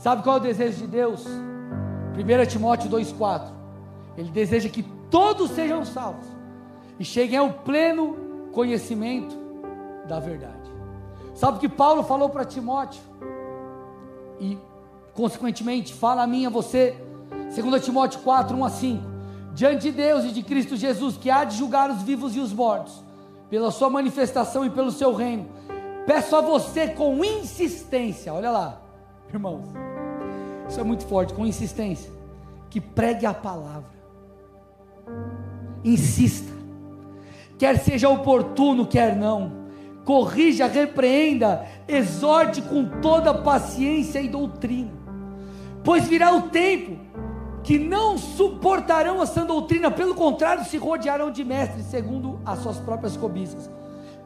[0.04, 1.24] Sabe qual é o desejo de Deus?
[1.26, 3.48] 1 Timóteo 2,4.
[4.18, 6.26] Ele deseja que todos sejam salvos
[7.00, 8.14] e cheguem ao pleno
[8.52, 9.34] conhecimento
[10.06, 10.70] da verdade.
[11.34, 13.00] Sabe o que Paulo falou para Timóteo?
[14.38, 14.58] E,
[15.14, 16.94] consequentemente, fala a mim a você,
[17.56, 19.02] 2 Timóteo 4, 1 a 5.
[19.54, 22.52] Diante de Deus e de Cristo Jesus, que há de julgar os vivos e os
[22.52, 23.02] mortos,
[23.48, 25.48] pela sua manifestação e pelo seu reino,
[26.06, 28.82] peço a você com insistência, olha lá,
[29.32, 29.93] irmãos,
[30.74, 32.10] isso é muito forte, com insistência.
[32.68, 33.94] Que pregue a palavra.
[35.84, 36.52] Insista.
[37.56, 39.64] Quer seja oportuno, quer não.
[40.04, 44.90] Corrija, repreenda, exorte com toda paciência e doutrina.
[45.84, 46.98] Pois virá o tempo
[47.62, 52.78] que não suportarão a sã doutrina, pelo contrário, se rodearão de mestres, segundo as suas
[52.78, 53.70] próprias cobiças.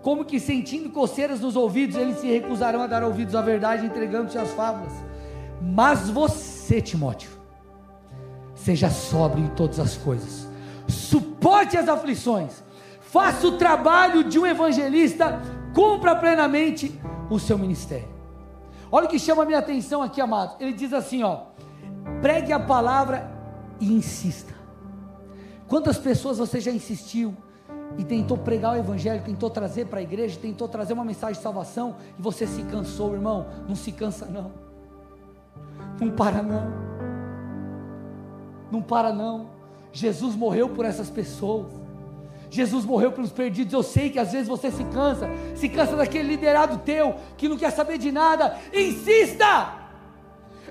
[0.00, 4.38] Como que sentindo coceiras nos ouvidos, eles se recusarão a dar ouvidos à verdade, entregando-se
[4.38, 5.07] às fábulas.
[5.60, 7.30] Mas você, Timóteo,
[8.54, 10.48] seja sóbrio em todas as coisas,
[10.86, 12.62] suporte as aflições,
[13.00, 15.40] faça o trabalho de um evangelista,
[15.74, 17.00] cumpra plenamente
[17.30, 18.08] o seu ministério.
[18.90, 20.56] Olha o que chama a minha atenção aqui, amado.
[20.60, 21.42] Ele diz assim: ó,
[22.22, 23.30] pregue a palavra
[23.80, 24.54] e insista.
[25.66, 27.36] Quantas pessoas você já insistiu
[27.98, 31.42] e tentou pregar o evangelho, tentou trazer para a igreja, tentou trazer uma mensagem de
[31.42, 33.46] salvação e você se cansou, irmão?
[33.68, 34.67] Não se cansa, não.
[36.00, 36.72] Não para não.
[38.70, 39.50] Não para não.
[39.92, 41.66] Jesus morreu por essas pessoas.
[42.50, 43.72] Jesus morreu pelos perdidos.
[43.72, 47.56] Eu sei que às vezes você se cansa, se cansa daquele liderado teu que não
[47.56, 48.56] quer saber de nada.
[48.72, 49.74] Insista!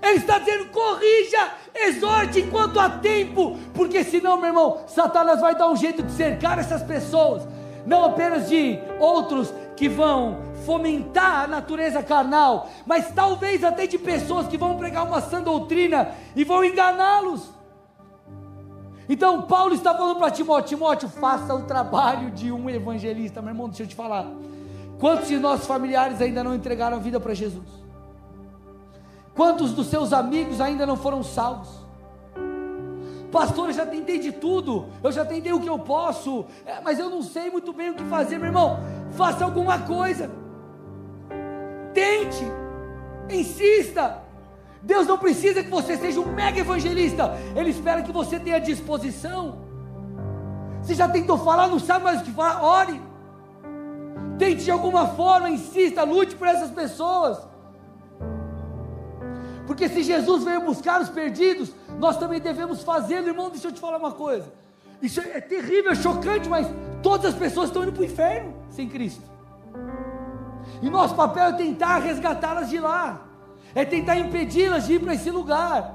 [0.01, 5.69] Ele está dizendo: corrija, exorte enquanto há tempo, porque senão, meu irmão, Satanás vai dar
[5.69, 7.47] um jeito de cercar essas pessoas,
[7.85, 14.47] não apenas de outros que vão fomentar a natureza carnal, mas talvez até de pessoas
[14.47, 17.49] que vão pregar uma sã doutrina e vão enganá-los.
[19.07, 23.41] Então Paulo está falando para Timóteo: Timóteo, faça o trabalho de um evangelista.
[23.41, 24.27] Meu irmão, deixa eu te falar.
[24.99, 27.69] Quantos de nossos familiares ainda não entregaram a vida para Jesus?
[29.33, 31.69] Quantos dos seus amigos ainda não foram salvos?
[33.31, 36.97] Pastor, eu já tentei de tudo, eu já tentei o que eu posso, é, mas
[36.97, 38.79] eu não sei muito bem o que fazer, meu irmão.
[39.11, 40.46] Faça alguma coisa
[41.93, 42.45] tente,
[43.29, 44.23] insista.
[44.81, 49.59] Deus não precisa que você seja um mega evangelista, Ele espera que você tenha disposição.
[50.81, 53.01] Se já tentou falar, não sabe mais o que falar, ore.
[54.37, 57.39] Tente de alguma forma, insista, lute por essas pessoas.
[59.65, 63.49] Porque se Jesus veio buscar os perdidos, nós também devemos fazê-lo, irmão.
[63.49, 64.45] Deixa eu te falar uma coisa.
[65.01, 66.67] Isso é terrível, é chocante, mas
[67.03, 69.36] todas as pessoas estão indo para o inferno sem Cristo.
[70.81, 73.21] E nosso papel é tentar resgatá-las de lá,
[73.73, 75.93] é tentar impedi-las de ir para esse lugar.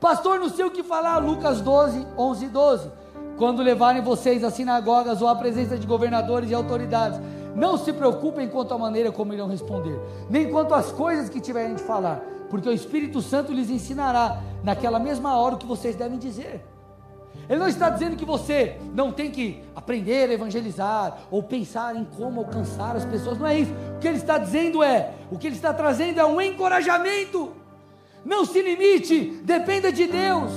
[0.00, 2.90] Pastor, não sei o que falar, Lucas 12, 11 e 12.
[3.36, 7.20] Quando levarem vocês às sinagogas ou à presença de governadores e autoridades,
[7.54, 9.98] não se preocupem quanto à maneira como irão responder,
[10.30, 14.98] nem quanto às coisas que tiverem de falar, porque o Espírito Santo lhes ensinará naquela
[14.98, 16.64] mesma hora o que vocês devem dizer.
[17.48, 22.04] Ele não está dizendo que você não tem que aprender a evangelizar ou pensar em
[22.04, 23.72] como alcançar as pessoas, não é isso.
[23.96, 27.52] O que ele está dizendo é, o que ele está trazendo é um encorajamento.
[28.24, 30.52] Não se limite, dependa de Deus.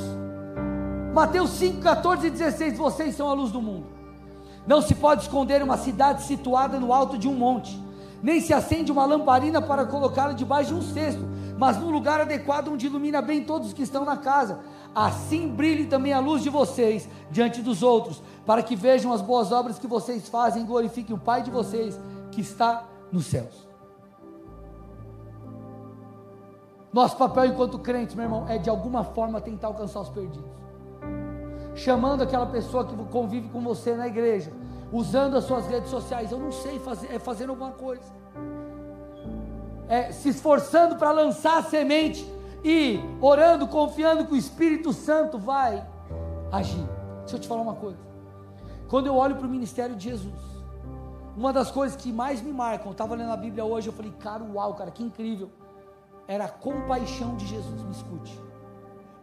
[1.13, 3.85] Mateus 5, 14 e 16: Vocês são a luz do mundo.
[4.67, 7.79] Não se pode esconder uma cidade situada no alto de um monte,
[8.21, 11.25] nem se acende uma lamparina para colocá-la debaixo de um cesto,
[11.61, 14.61] mas num lugar adequado onde ilumina bem todos os que estão na casa
[14.95, 19.51] assim brilhe também a luz de vocês diante dos outros, para que vejam as boas
[19.51, 21.99] obras que vocês fazem e glorifiquem o Pai de vocês
[22.31, 23.69] que está nos céus.
[26.91, 30.49] Nosso papel enquanto crentes, meu irmão, é de alguma forma tentar alcançar os perdidos.
[31.75, 34.51] Chamando aquela pessoa que convive com você na igreja,
[34.91, 36.31] usando as suas redes sociais.
[36.31, 38.20] Eu não sei fazer, é fazendo alguma coisa.
[39.91, 42.25] É se esforçando para lançar a semente
[42.63, 45.85] e orando, confiando que o Espírito Santo vai
[46.49, 46.87] agir.
[47.19, 47.97] Deixa eu te falar uma coisa.
[48.87, 50.41] Quando eu olho para o ministério de Jesus,
[51.35, 54.13] uma das coisas que mais me marcam, eu estava lendo a Bíblia hoje, eu falei,
[54.17, 55.49] cara, uau, cara, que incrível.
[56.25, 58.41] Era a compaixão de Jesus, me escute.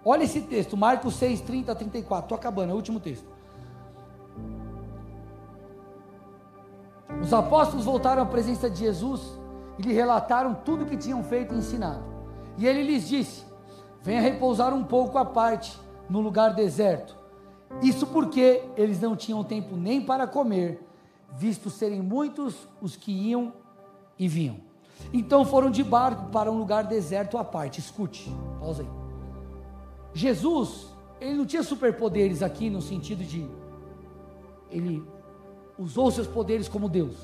[0.05, 2.25] Olha esse texto, Marcos 6, 30 a 34.
[2.27, 3.27] Estou acabando, é o último texto.
[7.23, 9.38] Os apóstolos voltaram à presença de Jesus
[9.79, 12.03] e lhe relataram tudo o que tinham feito e ensinado.
[12.57, 13.45] E ele lhes disse:
[14.03, 17.17] Venha repousar um pouco à parte, no lugar deserto.
[17.83, 20.85] Isso porque eles não tinham tempo nem para comer
[21.37, 23.53] visto serem muitos os que iam
[24.19, 24.57] e vinham.
[25.13, 27.79] Então foram de barco para um lugar deserto à parte.
[27.79, 28.89] Escute, pausa aí.
[30.15, 30.89] Jesus,
[31.21, 33.49] ele não tinha superpoderes aqui no sentido de
[34.71, 35.03] ele
[35.79, 37.17] usou seus poderes como Deus.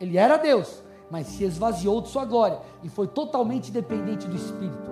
[0.00, 0.82] Ele era Deus,
[1.14, 4.90] mas se esvaziou de sua glória e foi totalmente dependente do Espírito.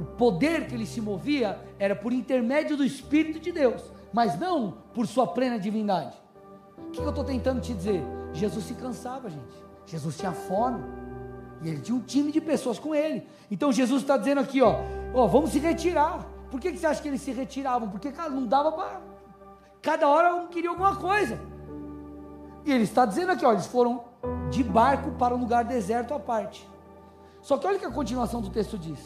[0.00, 3.82] O poder que ele se movia era por intermédio do Espírito de Deus,
[4.12, 6.16] mas não por sua plena divindade.
[6.76, 8.00] O que eu estou tentando te dizer?
[8.32, 9.52] Jesus se cansava, gente.
[9.84, 10.80] Jesus tinha fome.
[11.60, 13.26] E ele tinha um time de pessoas com ele.
[13.50, 14.76] Então Jesus está dizendo aqui, ó,
[15.12, 16.24] ó, vamos se retirar.
[16.52, 17.88] Por que, que você acha que eles se retiravam?
[17.88, 19.00] Porque, cara, não dava para.
[19.82, 21.36] Cada hora um queria alguma coisa.
[22.64, 24.06] E ele está dizendo aqui, ó, eles foram
[24.50, 26.68] de barco para um lugar deserto à parte.
[27.42, 28.98] Só que olha o que a continuação do texto diz.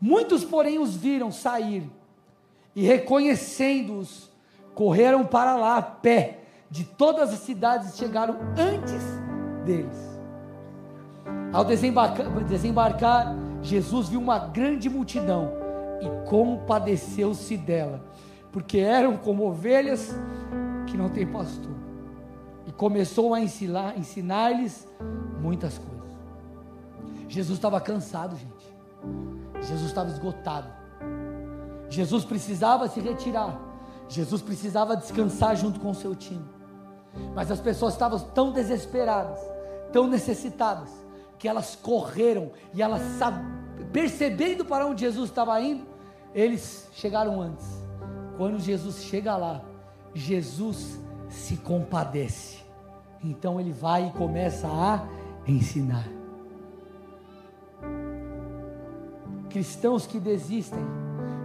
[0.00, 1.90] Muitos, porém, os viram sair
[2.74, 4.30] e reconhecendo-os,
[4.74, 9.02] correram para lá a pé, de todas as cidades chegaram antes
[9.64, 10.08] deles.
[11.52, 15.50] Ao desembarcar, desembarcar, Jesus viu uma grande multidão
[16.00, 18.04] e compadeceu-se dela,
[18.52, 20.14] porque eram como ovelhas
[20.86, 21.77] que não têm pastor.
[22.78, 24.86] Começou a ensinar, ensinar-lhes
[25.40, 26.08] muitas coisas.
[27.28, 29.66] Jesus estava cansado, gente.
[29.66, 30.68] Jesus estava esgotado.
[31.90, 33.60] Jesus precisava se retirar.
[34.08, 36.44] Jesus precisava descansar junto com o seu time.
[37.34, 39.40] Mas as pessoas estavam tão desesperadas,
[39.92, 40.88] tão necessitadas,
[41.36, 43.02] que elas correram e elas
[43.92, 45.84] percebendo para onde Jesus estava indo,
[46.32, 47.66] eles chegaram antes.
[48.36, 49.64] Quando Jesus chega lá,
[50.14, 52.67] Jesus se compadece.
[53.22, 55.06] Então ele vai e começa a
[55.46, 56.06] ensinar.
[59.50, 60.84] Cristãos que desistem,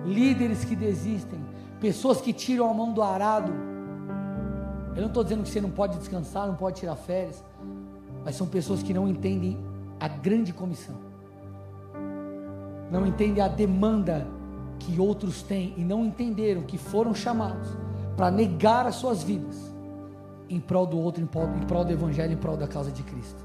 [0.06, 1.40] líderes que desistem,
[1.80, 3.52] pessoas que tiram a mão do arado.
[4.96, 7.44] Eu não estou dizendo que você não pode descansar, não pode tirar férias,
[8.24, 9.58] mas são pessoas que não entendem
[10.00, 10.96] a grande comissão,
[12.92, 14.28] não entendem a demanda
[14.78, 17.70] que outros têm e não entenderam que foram chamados
[18.16, 19.73] para negar as suas vidas
[20.50, 23.04] em prol do outro, em prol, em prol do Evangelho, em prol da causa de
[23.04, 23.44] Cristo.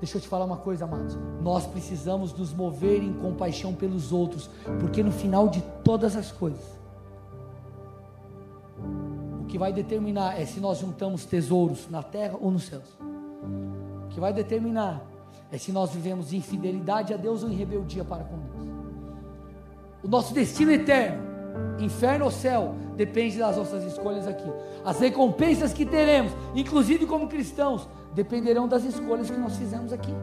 [0.00, 1.18] Deixa eu te falar uma coisa, amados.
[1.42, 6.78] Nós precisamos nos mover em compaixão pelos outros, porque no final de todas as coisas,
[9.48, 12.84] que vai determinar é se nós juntamos tesouros na terra ou nos céus.
[14.04, 15.02] O que vai determinar
[15.50, 18.68] é se nós vivemos em fidelidade a Deus ou em rebeldia para com Deus.
[20.04, 21.26] O nosso destino eterno,
[21.78, 24.50] inferno ou céu, depende das nossas escolhas aqui.
[24.84, 30.14] As recompensas que teremos, inclusive como cristãos, dependerão das escolhas que nós fizemos aqui.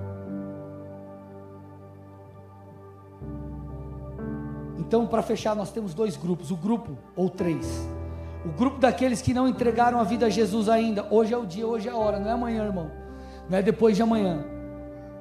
[4.78, 7.86] Então, para fechar, nós temos dois grupos: o grupo ou três
[8.46, 11.08] o grupo daqueles que não entregaram a vida a Jesus ainda.
[11.10, 12.92] Hoje é o dia, hoje é a hora, não é amanhã, irmão.
[13.50, 14.46] Não é depois de amanhã.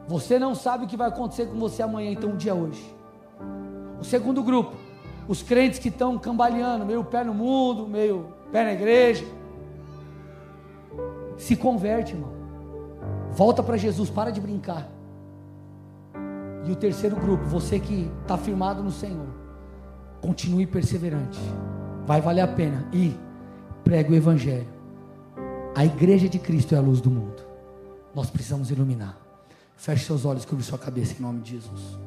[0.07, 2.95] Você não sabe o que vai acontecer com você amanhã, então o dia é hoje.
[3.99, 4.77] O segundo grupo,
[5.27, 9.25] os crentes que estão cambaleando, meio pé no mundo, meio pé na igreja.
[11.37, 12.33] Se converte, irmão.
[13.33, 14.89] Volta para Jesus, para de brincar.
[16.67, 19.29] E o terceiro grupo, você que está firmado no Senhor,
[20.21, 21.41] continue perseverante
[22.07, 22.87] vai valer a pena.
[22.93, 23.15] E
[23.83, 24.69] prega o Evangelho.
[25.75, 27.43] A igreja de Cristo é a luz do mundo.
[28.15, 29.19] Nós precisamos iluminar.
[29.77, 31.99] Feche seus olhos, cubra sua cabeça em nome de Jesus.